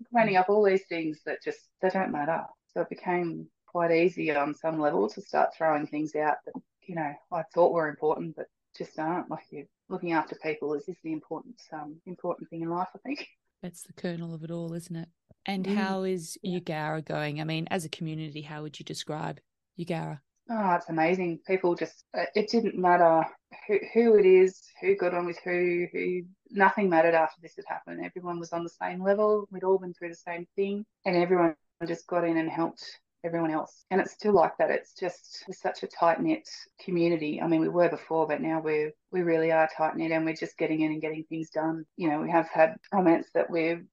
I'm 0.00 0.06
cleaning 0.10 0.36
up 0.36 0.48
all 0.48 0.64
these 0.64 0.86
things 0.88 1.20
that 1.26 1.42
just, 1.44 1.60
they 1.80 1.90
don't 1.90 2.10
matter. 2.10 2.44
So 2.74 2.80
it 2.82 2.88
became 2.88 3.46
quite 3.66 3.92
easy 3.92 4.34
on 4.34 4.54
some 4.54 4.80
level 4.80 5.08
to 5.08 5.20
start 5.20 5.54
throwing 5.56 5.86
things 5.86 6.14
out 6.16 6.36
that, 6.44 6.54
you 6.82 6.96
know, 6.96 7.12
I 7.32 7.42
thought 7.54 7.72
were 7.72 7.88
important, 7.88 8.36
but 8.36 8.46
just 8.76 8.98
aren't. 8.98 9.30
Like 9.30 9.44
you 9.50 9.66
looking 9.88 10.12
after 10.12 10.36
people 10.42 10.74
is, 10.74 10.88
is 10.88 10.96
the 11.04 11.12
important, 11.12 11.60
um, 11.72 11.96
important 12.06 12.50
thing 12.50 12.62
in 12.62 12.70
life, 12.70 12.88
I 12.94 12.98
think. 12.98 13.26
That's 13.62 13.82
the 13.82 13.92
kernel 13.94 14.34
of 14.34 14.44
it 14.44 14.50
all, 14.50 14.72
isn't 14.74 14.96
it? 14.96 15.08
And 15.46 15.64
Mm. 15.66 15.74
how 15.76 16.02
is. 16.02 16.38
Eugowra 16.44 17.04
going? 17.04 17.40
I 17.40 17.44
mean, 17.44 17.66
as 17.70 17.84
a 17.84 17.88
community, 17.88 18.42
how 18.42 18.62
would 18.62 18.78
you 18.78 18.84
describe 18.84 19.40
Eugowra? 19.78 20.20
Oh, 20.50 20.72
it's 20.74 20.90
amazing. 20.90 21.40
People 21.46 21.74
just, 21.74 22.04
uh, 22.12 22.26
it 22.34 22.50
didn't 22.50 22.76
matter 22.76 23.24
who, 23.66 23.78
who 23.94 24.18
it 24.18 24.26
is, 24.26 24.60
who 24.80 24.94
got 24.96 25.14
on 25.14 25.24
with 25.24 25.38
who, 25.42 25.86
who, 25.92 26.22
nothing 26.50 26.90
mattered 26.90 27.14
after 27.14 27.40
this 27.40 27.56
had 27.56 27.64
happened. 27.66 28.04
Everyone 28.04 28.38
was 28.38 28.52
on 28.52 28.62
the 28.62 28.68
same 28.68 29.02
level. 29.02 29.48
We'd 29.50 29.64
all 29.64 29.78
been 29.78 29.94
through 29.94 30.10
the 30.10 30.14
same 30.16 30.46
thing, 30.54 30.84
and 31.06 31.16
everyone 31.16 31.56
just 31.86 32.06
got 32.06 32.24
in 32.24 32.36
and 32.36 32.50
helped 32.50 32.82
everyone 33.24 33.50
else. 33.50 33.84
And 33.90 34.00
it's 34.00 34.12
still 34.12 34.34
like 34.34 34.56
that. 34.58 34.70
It's 34.70 34.94
just 34.94 35.44
such 35.52 35.82
a 35.82 35.86
tight 35.86 36.20
knit 36.20 36.48
community. 36.80 37.40
I 37.40 37.46
mean, 37.46 37.62
we 37.62 37.68
were 37.68 37.88
before, 37.88 38.28
but 38.28 38.40
now 38.40 38.60
we're 38.60 38.92
we 39.10 39.22
really 39.22 39.50
are 39.50 39.68
tight 39.76 39.96
knit, 39.96 40.12
and 40.12 40.24
we're 40.24 40.34
just 40.34 40.58
getting 40.58 40.82
in 40.82 40.92
and 40.92 41.00
getting 41.00 41.24
things 41.24 41.50
done. 41.50 41.84
You 41.96 42.10
know, 42.10 42.20
we 42.20 42.30
have 42.30 42.48
had 42.52 42.76
comments 42.92 43.30
that 43.34 43.50
we're 43.50 43.84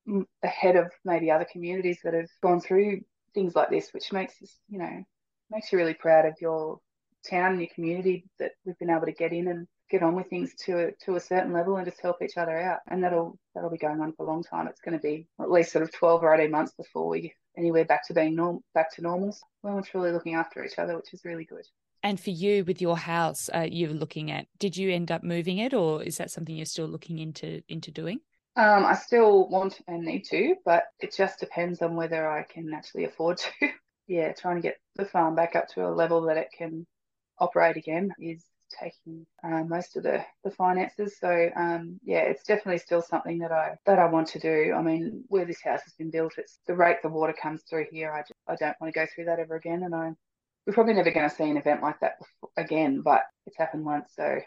ahead 0.43 0.75
of 0.75 0.91
maybe 1.05 1.31
other 1.31 1.47
communities 1.51 1.99
that 2.03 2.13
have 2.13 2.29
gone 2.43 2.59
through 2.59 3.01
things 3.33 3.55
like 3.55 3.69
this, 3.69 3.89
which 3.93 4.11
makes 4.11 4.41
us, 4.41 4.57
you 4.67 4.79
know, 4.79 5.03
makes 5.49 5.71
you 5.71 5.77
really 5.77 5.93
proud 5.93 6.25
of 6.25 6.35
your 6.41 6.79
town 7.29 7.51
and 7.53 7.61
your 7.61 7.69
community 7.73 8.25
that 8.39 8.51
we've 8.65 8.77
been 8.79 8.89
able 8.89 9.05
to 9.05 9.11
get 9.11 9.31
in 9.31 9.47
and 9.47 9.67
get 9.89 10.03
on 10.03 10.15
with 10.15 10.27
things 10.29 10.53
to 10.55 10.87
a, 10.87 10.91
to 11.03 11.15
a 11.15 11.19
certain 11.19 11.53
level 11.53 11.75
and 11.75 11.85
just 11.85 12.01
help 12.01 12.21
each 12.21 12.37
other 12.37 12.57
out. 12.57 12.79
And 12.87 13.03
that'll 13.03 13.37
that'll 13.53 13.69
be 13.69 13.77
going 13.77 14.01
on 14.01 14.13
for 14.13 14.25
a 14.25 14.29
long 14.29 14.43
time. 14.43 14.67
It's 14.67 14.81
going 14.81 14.97
to 14.97 15.01
be 15.01 15.27
at 15.39 15.51
least 15.51 15.71
sort 15.71 15.83
of 15.83 15.91
12 15.93 16.23
or 16.23 16.35
18 16.35 16.51
months 16.51 16.73
before 16.73 17.07
we 17.07 17.33
anywhere 17.57 17.85
back 17.85 18.07
to 18.07 18.13
being 18.13 18.35
norm 18.35 18.61
back 18.73 18.93
to 18.95 19.01
normal. 19.01 19.35
Well, 19.63 19.75
we're 19.75 19.81
truly 19.81 20.11
looking 20.11 20.35
after 20.35 20.63
each 20.63 20.79
other, 20.79 20.95
which 20.95 21.13
is 21.13 21.25
really 21.25 21.45
good. 21.45 21.65
And 22.03 22.19
for 22.19 22.31
you, 22.31 22.65
with 22.65 22.81
your 22.81 22.97
house, 22.97 23.49
uh, 23.53 23.67
you're 23.69 23.91
looking 23.91 24.31
at. 24.31 24.47
Did 24.57 24.75
you 24.75 24.91
end 24.91 25.11
up 25.11 25.23
moving 25.23 25.59
it, 25.59 25.73
or 25.73 26.01
is 26.01 26.17
that 26.17 26.31
something 26.31 26.55
you're 26.55 26.65
still 26.65 26.87
looking 26.87 27.19
into 27.19 27.61
into 27.67 27.91
doing? 27.91 28.19
Um, 28.55 28.85
I 28.85 28.95
still 28.95 29.47
want 29.47 29.79
and 29.87 30.03
need 30.03 30.25
to, 30.25 30.55
but 30.65 30.83
it 30.99 31.15
just 31.15 31.39
depends 31.39 31.81
on 31.81 31.95
whether 31.95 32.29
I 32.29 32.43
can 32.43 32.73
actually 32.73 33.05
afford 33.05 33.37
to. 33.37 33.49
yeah, 34.07 34.33
trying 34.33 34.57
to 34.57 34.61
get 34.61 34.77
the 34.95 35.05
farm 35.05 35.35
back 35.35 35.55
up 35.55 35.67
to 35.69 35.87
a 35.87 35.89
level 35.89 36.21
that 36.23 36.37
it 36.37 36.49
can 36.57 36.85
operate 37.39 37.77
again 37.77 38.13
is 38.19 38.43
taking 38.79 39.25
uh, 39.43 39.63
most 39.63 39.95
of 39.97 40.03
the, 40.03 40.23
the 40.43 40.51
finances. 40.51 41.17
So 41.19 41.49
um, 41.55 41.99
yeah, 42.03 42.19
it's 42.19 42.43
definitely 42.43 42.79
still 42.79 43.01
something 43.01 43.39
that 43.39 43.51
I 43.51 43.75
that 43.85 43.99
I 43.99 44.05
want 44.05 44.27
to 44.29 44.39
do. 44.39 44.73
I 44.75 44.81
mean, 44.81 45.23
where 45.27 45.45
this 45.45 45.61
house 45.61 45.81
has 45.83 45.93
been 45.93 46.11
built, 46.11 46.33
it's 46.37 46.59
the 46.67 46.75
rate 46.75 46.97
the 47.01 47.09
water 47.09 47.33
comes 47.33 47.63
through 47.69 47.87
here. 47.91 48.11
I 48.11 48.21
just, 48.21 48.33
I 48.47 48.55
don't 48.55 48.75
want 48.79 48.93
to 48.93 48.99
go 48.99 49.05
through 49.13 49.25
that 49.25 49.39
ever 49.39 49.55
again, 49.55 49.83
and 49.83 49.95
I 49.95 50.11
we're 50.65 50.73
probably 50.73 50.93
never 50.93 51.11
going 51.11 51.29
to 51.29 51.35
see 51.35 51.49
an 51.49 51.57
event 51.57 51.81
like 51.81 51.99
that 52.01 52.19
before, 52.19 52.49
again. 52.57 53.01
But 53.01 53.23
it's 53.45 53.57
happened 53.57 53.85
once, 53.85 54.11
so 54.15 54.39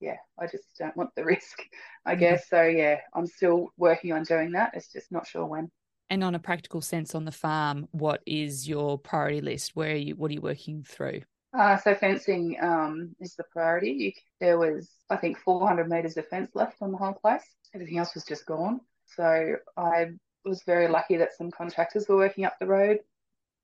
yeah, 0.00 0.16
I 0.38 0.46
just 0.46 0.64
don't 0.78 0.96
want 0.96 1.10
the 1.14 1.24
risk, 1.26 1.60
I 2.04 2.14
guess. 2.14 2.48
So 2.48 2.62
yeah, 2.62 2.98
I'm 3.14 3.26
still 3.26 3.68
working 3.76 4.12
on 4.12 4.24
doing 4.24 4.52
that. 4.52 4.72
It's 4.74 4.92
just 4.92 5.12
not 5.12 5.26
sure 5.26 5.46
when. 5.46 5.70
And 6.08 6.24
on 6.24 6.34
a 6.34 6.40
practical 6.40 6.80
sense, 6.80 7.14
on 7.14 7.24
the 7.24 7.32
farm, 7.32 7.86
what 7.92 8.20
is 8.26 8.68
your 8.68 8.98
priority 8.98 9.40
list? 9.40 9.76
Where 9.76 9.92
are 9.92 9.96
you? 9.96 10.16
What 10.16 10.30
are 10.30 10.34
you 10.34 10.40
working 10.40 10.82
through? 10.82 11.22
Uh, 11.52 11.76
so 11.76 11.94
fencing 11.94 12.56
um, 12.62 13.14
is 13.20 13.34
the 13.34 13.44
priority. 13.52 13.90
You, 13.90 14.12
there 14.40 14.58
was, 14.58 14.88
I 15.10 15.16
think, 15.16 15.38
400 15.38 15.88
metres 15.88 16.16
of 16.16 16.28
fence 16.28 16.50
left 16.54 16.80
on 16.80 16.92
the 16.92 16.98
whole 16.98 17.14
place. 17.14 17.44
Everything 17.74 17.98
else 17.98 18.14
was 18.14 18.24
just 18.24 18.46
gone. 18.46 18.80
So 19.16 19.56
I 19.76 20.10
was 20.44 20.62
very 20.64 20.88
lucky 20.88 21.16
that 21.16 21.36
some 21.36 21.50
contractors 21.50 22.08
were 22.08 22.16
working 22.16 22.44
up 22.44 22.56
the 22.60 22.66
road 22.66 22.98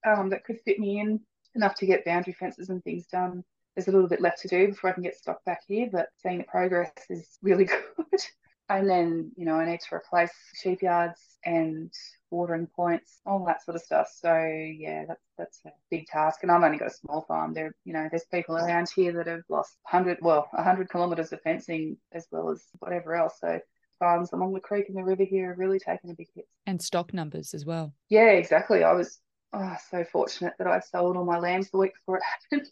um, 0.06 0.30
that 0.30 0.44
could 0.44 0.60
fit 0.64 0.78
me 0.78 1.00
in 1.00 1.20
enough 1.54 1.74
to 1.76 1.86
get 1.86 2.04
boundary 2.04 2.34
fences 2.34 2.68
and 2.68 2.82
things 2.82 3.06
done. 3.06 3.44
There's 3.74 3.88
a 3.88 3.92
little 3.92 4.08
bit 4.08 4.20
left 4.20 4.40
to 4.42 4.48
do 4.48 4.68
before 4.68 4.90
I 4.90 4.92
can 4.92 5.02
get 5.02 5.16
stock 5.16 5.44
back 5.44 5.60
here, 5.68 5.88
but 5.90 6.08
seeing 6.16 6.38
the 6.38 6.44
progress 6.44 6.92
is 7.08 7.38
really 7.42 7.64
good. 7.96 8.20
And 8.68 8.88
then, 8.88 9.32
you 9.36 9.44
know, 9.44 9.54
I 9.54 9.66
need 9.66 9.80
to 9.80 9.94
replace 9.94 10.32
sheep 10.60 10.82
yards 10.82 11.20
and 11.44 11.92
watering 12.30 12.66
points, 12.66 13.20
all 13.24 13.44
that 13.46 13.64
sort 13.64 13.76
of 13.76 13.82
stuff. 13.82 14.08
So 14.12 14.34
yeah, 14.34 15.04
that's 15.06 15.22
that's 15.38 15.60
a 15.66 15.70
big 15.90 16.06
task. 16.06 16.40
And 16.42 16.50
I've 16.50 16.62
only 16.62 16.78
got 16.78 16.88
a 16.88 16.94
small 16.94 17.22
farm. 17.22 17.54
There, 17.54 17.74
you 17.84 17.92
know, 17.92 18.08
there's 18.10 18.24
people 18.24 18.56
around 18.56 18.88
here 18.94 19.12
that 19.12 19.28
have 19.28 19.42
lost 19.48 19.76
hundred, 19.84 20.18
well, 20.20 20.48
hundred 20.52 20.90
kilometres 20.90 21.32
of 21.32 21.40
fencing 21.42 21.96
as 22.12 22.26
well 22.30 22.50
as 22.50 22.64
whatever 22.80 23.14
else. 23.14 23.34
So 23.40 23.60
farms 23.98 24.32
along 24.32 24.52
the 24.52 24.60
creek 24.60 24.86
and 24.88 24.96
the 24.96 25.04
river 25.04 25.24
here 25.24 25.52
are 25.52 25.54
really 25.54 25.78
taking 25.78 26.10
a 26.10 26.14
big 26.14 26.28
hit. 26.34 26.48
And 26.66 26.82
stock 26.82 27.14
numbers 27.14 27.54
as 27.54 27.64
well. 27.64 27.94
Yeah, 28.08 28.30
exactly. 28.30 28.82
I 28.82 28.92
was 28.92 29.20
oh, 29.52 29.76
so 29.90 30.04
fortunate 30.04 30.54
that 30.58 30.66
I 30.66 30.80
sold 30.80 31.16
all 31.16 31.24
my 31.24 31.38
lambs 31.38 31.70
the 31.70 31.78
week 31.78 31.94
before 31.94 32.18
it 32.18 32.24
happened. 32.50 32.70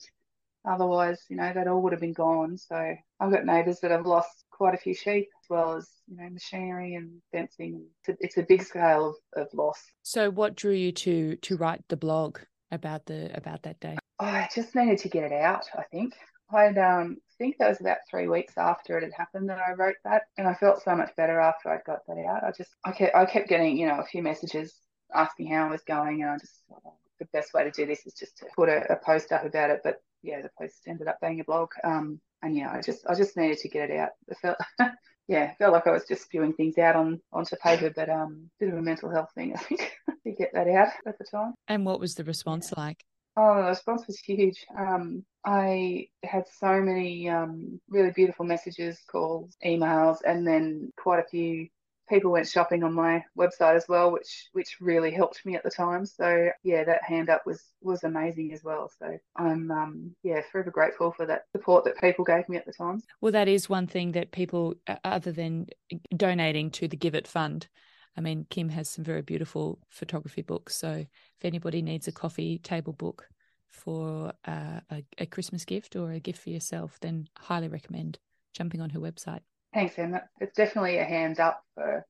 Otherwise, 0.66 1.22
you 1.28 1.37
know, 1.37 1.52
that 1.52 1.68
all 1.68 1.83
would 1.83 1.92
have 1.92 2.00
been 2.00 2.14
gone. 2.14 2.57
So 2.57 2.94
I've 3.20 3.33
got 3.33 3.44
neighbours 3.44 3.80
that 3.80 3.90
have 3.90 4.07
lost 4.07 4.44
quite 4.50 4.74
a 4.74 4.78
few 4.78 4.94
sheep 4.94 5.28
well 5.48 5.76
as, 5.76 5.88
you 6.07 6.16
know, 6.16 6.28
machinery 6.30 6.94
and 6.94 7.20
fencing. 7.33 7.87
It's 8.07 8.37
a, 8.37 8.42
big 8.42 8.62
scale 8.62 9.16
of, 9.37 9.42
of 9.42 9.54
loss. 9.54 9.83
So, 10.02 10.30
what 10.30 10.57
drew 10.57 10.72
you 10.72 10.92
to 10.92 11.37
to 11.37 11.57
write 11.57 11.83
the 11.88 11.96
blog 11.96 12.38
about 12.70 13.07
the 13.07 13.37
about 13.37 13.62
that 13.62 13.80
day? 13.80 13.96
Oh, 14.20 14.26
I 14.26 14.48
just 14.54 14.74
needed 14.74 14.98
to 14.98 15.09
get 15.09 15.24
it 15.24 15.33
out, 15.33 15.64
I 15.76 15.83
think. 15.90 16.14
I'd 16.52 16.78
um 16.78 17.16
think 17.38 17.57
that 17.59 17.68
was 17.68 17.80
about 17.80 17.98
three 18.09 18.28
weeks 18.28 18.54
after 18.57 18.96
it 18.96 19.02
had 19.02 19.12
happened 19.16 19.48
that 19.48 19.59
I 19.59 19.72
wrote 19.72 19.96
that 20.04 20.22
and 20.38 20.46
I 20.46 20.54
felt 20.54 20.83
so 20.83 20.94
much 20.94 21.11
better 21.16 21.40
after 21.40 21.70
I 21.70 21.78
got 21.87 22.00
that 22.07 22.18
out. 22.18 22.44
I 22.44 22.52
just 22.57 22.70
I 22.85 22.92
kept 22.92 23.14
I 23.14 23.24
kept 23.24 23.48
getting, 23.48 23.76
you 23.76 23.87
know, 23.87 23.98
a 23.98 24.04
few 24.04 24.22
messages 24.22 24.74
asking 25.14 25.50
how 25.50 25.66
I 25.66 25.70
was 25.70 25.83
going 25.83 26.22
and 26.22 26.30
I 26.30 26.38
just 26.38 26.61
thought, 26.68 26.83
oh, 26.87 26.94
the 27.18 27.26
best 27.33 27.54
way 27.54 27.64
to 27.64 27.70
do 27.70 27.87
this 27.87 28.07
is 28.07 28.14
just 28.14 28.38
to 28.38 28.46
put 28.54 28.68
a, 28.68 28.92
a 28.92 28.96
post 28.96 29.33
up 29.33 29.44
about 29.44 29.70
it. 29.70 29.80
But 29.83 30.02
yeah, 30.22 30.42
the 30.42 30.50
post 30.61 30.83
ended 30.87 31.09
up 31.09 31.18
being 31.20 31.40
a 31.40 31.44
blog. 31.44 31.70
Um 31.83 32.20
and 32.42 32.57
yeah, 32.57 32.70
I 32.70 32.80
just 32.80 33.07
I 33.09 33.14
just 33.14 33.37
needed 33.37 33.59
to 33.59 33.68
get 33.68 33.90
it 33.90 33.98
out. 33.98 34.11
It 34.28 34.37
felt 34.40 34.59
yeah, 35.28 35.54
felt 35.58 35.72
like 35.72 35.87
I 35.87 35.92
was 35.92 36.04
just 36.06 36.24
spewing 36.24 36.52
things 36.52 36.78
out 36.78 36.96
on 36.96 37.20
onto 37.32 37.56
paper, 37.56 37.90
but 37.94 38.08
um 38.10 38.50
bit 38.60 38.68
of 38.70 38.78
a 38.78 38.82
mental 38.82 39.10
health 39.10 39.30
thing, 39.34 39.54
I 39.56 39.58
think, 39.58 39.92
to 40.24 40.32
get 40.32 40.50
that 40.54 40.68
out 40.68 40.88
at 41.06 41.18
the 41.18 41.24
time. 41.24 41.54
And 41.68 41.84
what 41.87 42.00
was 42.00 42.14
the 42.14 42.24
response 42.24 42.72
like? 42.76 43.04
Oh, 43.37 43.56
the 43.56 43.68
response 43.68 44.06
was 44.06 44.18
huge. 44.18 44.64
Um, 44.78 45.24
I 45.44 46.06
had 46.22 46.44
so 46.60 46.80
many 46.80 47.28
um, 47.28 47.80
really 47.88 48.12
beautiful 48.12 48.44
messages, 48.44 49.00
calls, 49.10 49.56
emails, 49.64 50.18
and 50.24 50.46
then 50.46 50.92
quite 50.96 51.18
a 51.18 51.28
few 51.28 51.68
people 52.08 52.30
went 52.30 52.48
shopping 52.48 52.82
on 52.84 52.92
my 52.92 53.24
website 53.36 53.76
as 53.76 53.86
well, 53.88 54.12
which 54.12 54.48
which 54.52 54.76
really 54.80 55.10
helped 55.10 55.44
me 55.44 55.54
at 55.54 55.62
the 55.62 55.70
time. 55.70 56.06
So 56.06 56.50
yeah, 56.62 56.84
that 56.84 57.02
hand 57.02 57.30
up 57.30 57.46
was 57.46 57.62
was 57.80 58.04
amazing 58.04 58.52
as 58.52 58.62
well. 58.62 58.90
So 58.98 59.18
I'm 59.36 59.70
um, 59.70 60.16
yeah 60.22 60.40
forever 60.50 60.70
grateful 60.70 61.12
for 61.12 61.26
that 61.26 61.44
support 61.52 61.84
that 61.84 61.98
people 61.98 62.24
gave 62.24 62.48
me 62.48 62.56
at 62.56 62.66
the 62.66 62.72
time. 62.72 63.02
Well, 63.20 63.32
that 63.32 63.48
is 63.48 63.68
one 63.68 63.86
thing 63.86 64.12
that 64.12 64.32
people, 64.32 64.74
uh, 64.86 64.96
other 65.04 65.32
than 65.32 65.66
donating 66.16 66.70
to 66.72 66.88
the 66.88 66.96
GIVIT 66.96 67.26
Fund, 67.26 67.68
I 68.16 68.20
mean, 68.20 68.46
Kim 68.50 68.68
has 68.68 68.88
some 68.88 69.04
very 69.04 69.22
beautiful 69.22 69.80
photography 69.88 70.42
books. 70.42 70.76
So 70.76 70.90
if 70.90 71.44
anybody 71.44 71.82
needs 71.82 72.06
a 72.08 72.12
coffee 72.12 72.58
table 72.58 72.92
book 72.92 73.28
for 73.70 74.32
uh, 74.46 74.80
a, 74.90 75.04
a 75.18 75.26
Christmas 75.26 75.64
gift 75.64 75.96
or 75.96 76.12
a 76.12 76.20
gift 76.20 76.40
for 76.40 76.50
yourself, 76.50 76.98
then 77.00 77.26
highly 77.36 77.68
recommend 77.68 78.18
jumping 78.52 78.80
on 78.80 78.90
her 78.90 79.00
website. 79.00 79.40
Thanks, 79.74 79.98
Em. 79.98 80.18
It's 80.40 80.56
definitely 80.56 80.98
a 80.98 81.04
hand 81.04 81.40
up 81.40 81.60
for 81.74 82.06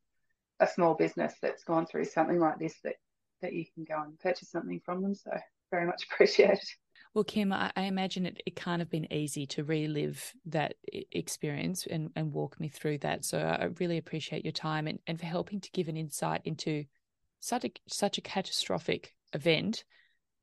a 0.60 0.66
small 0.66 0.94
business 0.94 1.32
that's 1.40 1.64
gone 1.64 1.86
through 1.86 2.04
something 2.04 2.38
like 2.38 2.58
this 2.58 2.74
that 2.84 2.96
that 3.40 3.54
you 3.54 3.64
can 3.74 3.84
go 3.84 4.00
and 4.02 4.18
purchase 4.20 4.50
something 4.50 4.80
from 4.84 5.02
them. 5.02 5.14
So 5.14 5.30
very 5.70 5.86
much 5.86 6.04
appreciated. 6.12 6.68
Well, 7.14 7.24
Kim, 7.24 7.52
I, 7.52 7.72
I 7.76 7.82
imagine 7.82 8.26
it, 8.26 8.42
it 8.44 8.56
can't 8.56 8.80
have 8.80 8.90
been 8.90 9.12
easy 9.12 9.46
to 9.48 9.64
relive 9.64 10.32
that 10.46 10.74
experience 11.12 11.86
and, 11.86 12.10
and 12.16 12.32
walk 12.32 12.58
me 12.58 12.68
through 12.68 12.98
that. 12.98 13.24
So 13.24 13.38
I 13.38 13.66
really 13.78 13.98
appreciate 13.98 14.44
your 14.44 14.52
time 14.52 14.86
and, 14.86 14.98
and 15.06 15.18
for 15.18 15.26
helping 15.26 15.60
to 15.60 15.70
give 15.70 15.88
an 15.88 15.96
insight 15.96 16.42
into 16.44 16.84
such 17.40 17.64
a 17.64 17.70
such 17.88 18.18
a 18.18 18.22
catastrophic 18.22 19.14
event. 19.32 19.84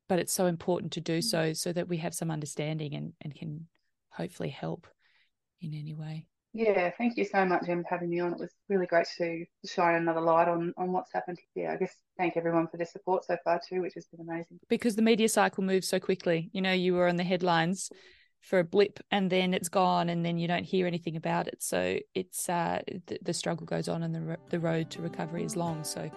But 0.08 0.18
it's 0.18 0.32
so 0.32 0.46
important 0.46 0.92
to 0.92 1.00
do 1.00 1.18
mm. 1.18 1.24
so 1.24 1.52
so 1.52 1.72
that 1.72 1.88
we 1.88 1.98
have 1.98 2.14
some 2.14 2.32
understanding 2.32 2.94
and, 2.94 3.12
and 3.20 3.32
can 3.32 3.68
hopefully 4.10 4.50
help 4.50 4.88
in 5.60 5.74
any 5.74 5.94
way. 5.94 6.26
Yeah, 6.54 6.90
thank 6.98 7.16
you 7.16 7.24
so 7.24 7.44
much, 7.46 7.68
Em, 7.68 7.82
for 7.82 7.88
having 7.88 8.10
me 8.10 8.20
on. 8.20 8.32
It 8.32 8.38
was 8.38 8.50
really 8.68 8.86
great 8.86 9.06
to 9.18 9.44
shine 9.66 9.94
another 9.94 10.20
light 10.20 10.48
on, 10.48 10.74
on 10.76 10.92
what's 10.92 11.12
happened. 11.12 11.38
here. 11.54 11.70
I 11.70 11.76
guess 11.76 11.94
thank 12.18 12.36
everyone 12.36 12.68
for 12.68 12.76
their 12.76 12.86
support 12.86 13.24
so 13.24 13.36
far 13.42 13.60
too, 13.66 13.80
which 13.80 13.94
has 13.94 14.06
been 14.06 14.20
amazing. 14.20 14.58
Because 14.68 14.94
the 14.94 15.02
media 15.02 15.28
cycle 15.28 15.64
moves 15.64 15.88
so 15.88 15.98
quickly. 15.98 16.50
You 16.52 16.60
know, 16.60 16.72
you 16.72 16.94
were 16.94 17.08
on 17.08 17.16
the 17.16 17.24
headlines 17.24 17.90
for 18.40 18.58
a 18.58 18.64
blip 18.64 18.98
and 19.10 19.30
then 19.30 19.54
it's 19.54 19.68
gone 19.68 20.08
and 20.08 20.24
then 20.24 20.36
you 20.36 20.46
don't 20.46 20.64
hear 20.64 20.86
anything 20.86 21.16
about 21.16 21.46
it. 21.46 21.62
So 21.62 21.98
it's 22.14 22.48
uh, 22.48 22.80
the, 23.06 23.18
the 23.22 23.32
struggle 23.32 23.64
goes 23.64 23.88
on 23.88 24.02
and 24.02 24.14
the, 24.14 24.36
the 24.50 24.60
road 24.60 24.90
to 24.90 25.00
recovery 25.00 25.44
is 25.44 25.56
long. 25.56 25.84
So 25.84 26.10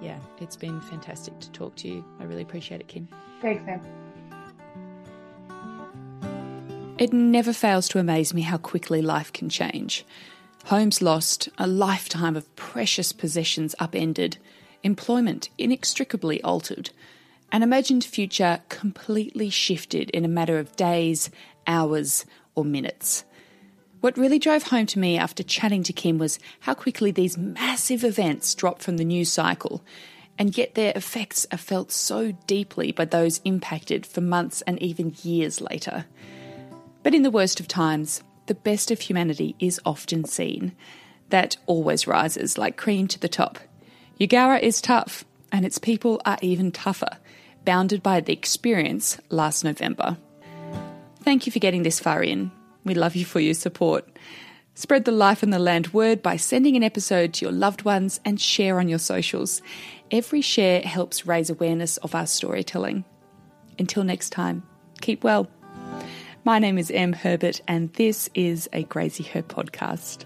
yeah, 0.00 0.18
it's 0.40 0.56
been 0.56 0.80
fantastic 0.80 1.38
to 1.40 1.50
talk 1.52 1.76
to 1.76 1.88
you. 1.88 2.04
I 2.18 2.24
really 2.24 2.42
appreciate 2.42 2.80
it, 2.80 2.88
Kim. 2.88 3.08
Thanks, 3.40 3.62
Em. 3.68 4.05
It 6.98 7.12
never 7.12 7.52
fails 7.52 7.88
to 7.88 7.98
amaze 7.98 8.32
me 8.32 8.40
how 8.40 8.56
quickly 8.56 9.02
life 9.02 9.30
can 9.30 9.50
change. 9.50 10.06
Homes 10.64 11.02
lost, 11.02 11.50
a 11.58 11.66
lifetime 11.66 12.36
of 12.36 12.56
precious 12.56 13.12
possessions 13.12 13.74
upended, 13.78 14.38
employment 14.82 15.50
inextricably 15.58 16.42
altered, 16.42 16.88
an 17.52 17.62
imagined 17.62 18.02
future 18.02 18.60
completely 18.70 19.50
shifted 19.50 20.08
in 20.10 20.24
a 20.24 20.28
matter 20.28 20.58
of 20.58 20.74
days, 20.74 21.30
hours, 21.66 22.24
or 22.54 22.64
minutes. 22.64 23.24
What 24.00 24.16
really 24.16 24.38
drove 24.38 24.62
home 24.62 24.86
to 24.86 24.98
me 24.98 25.18
after 25.18 25.42
chatting 25.42 25.82
to 25.82 25.92
Kim 25.92 26.16
was 26.16 26.38
how 26.60 26.72
quickly 26.72 27.10
these 27.10 27.36
massive 27.36 28.04
events 28.04 28.54
drop 28.54 28.80
from 28.80 28.96
the 28.96 29.04
news 29.04 29.30
cycle, 29.30 29.84
and 30.38 30.56
yet 30.56 30.74
their 30.74 30.94
effects 30.96 31.46
are 31.52 31.58
felt 31.58 31.92
so 31.92 32.32
deeply 32.46 32.90
by 32.90 33.04
those 33.04 33.42
impacted 33.44 34.06
for 34.06 34.22
months 34.22 34.62
and 34.62 34.80
even 34.80 35.14
years 35.22 35.60
later. 35.60 36.06
But 37.06 37.14
in 37.14 37.22
the 37.22 37.30
worst 37.30 37.60
of 37.60 37.68
times, 37.68 38.20
the 38.46 38.54
best 38.56 38.90
of 38.90 38.98
humanity 39.00 39.54
is 39.60 39.80
often 39.86 40.24
seen. 40.24 40.72
That 41.28 41.56
always 41.66 42.08
rises 42.08 42.58
like 42.58 42.76
cream 42.76 43.06
to 43.06 43.20
the 43.20 43.28
top. 43.28 43.60
Eugowra 44.18 44.60
is 44.60 44.80
tough, 44.80 45.24
and 45.52 45.64
its 45.64 45.78
people 45.78 46.20
are 46.26 46.36
even 46.42 46.72
tougher, 46.72 47.18
bounded 47.64 48.02
by 48.02 48.18
the 48.18 48.32
experience 48.32 49.18
last 49.28 49.62
November. 49.62 50.16
Thank 51.22 51.46
you 51.46 51.52
for 51.52 51.60
getting 51.60 51.84
this 51.84 52.00
far 52.00 52.24
in. 52.24 52.50
We 52.84 52.94
love 52.94 53.14
you 53.14 53.24
for 53.24 53.38
your 53.38 53.54
support. 53.54 54.04
Spread 54.74 55.04
the 55.04 55.12
life 55.12 55.44
on 55.44 55.50
the 55.50 55.60
land 55.60 55.94
word 55.94 56.22
by 56.22 56.36
sending 56.36 56.74
an 56.74 56.82
episode 56.82 57.34
to 57.34 57.44
your 57.44 57.52
loved 57.52 57.84
ones 57.84 58.18
and 58.24 58.40
share 58.40 58.80
on 58.80 58.88
your 58.88 58.98
socials. 58.98 59.62
Every 60.10 60.40
share 60.40 60.80
helps 60.80 61.24
raise 61.24 61.50
awareness 61.50 61.98
of 61.98 62.16
our 62.16 62.26
storytelling. 62.26 63.04
Until 63.78 64.02
next 64.02 64.30
time, 64.30 64.64
keep 65.00 65.22
well. 65.22 65.48
My 66.46 66.60
name 66.60 66.78
is 66.78 66.92
Em 66.92 67.12
Herbert, 67.12 67.60
and 67.66 67.92
this 67.94 68.30
is 68.32 68.68
a 68.72 68.84
Graziher 68.84 69.42
podcast. 69.42 70.24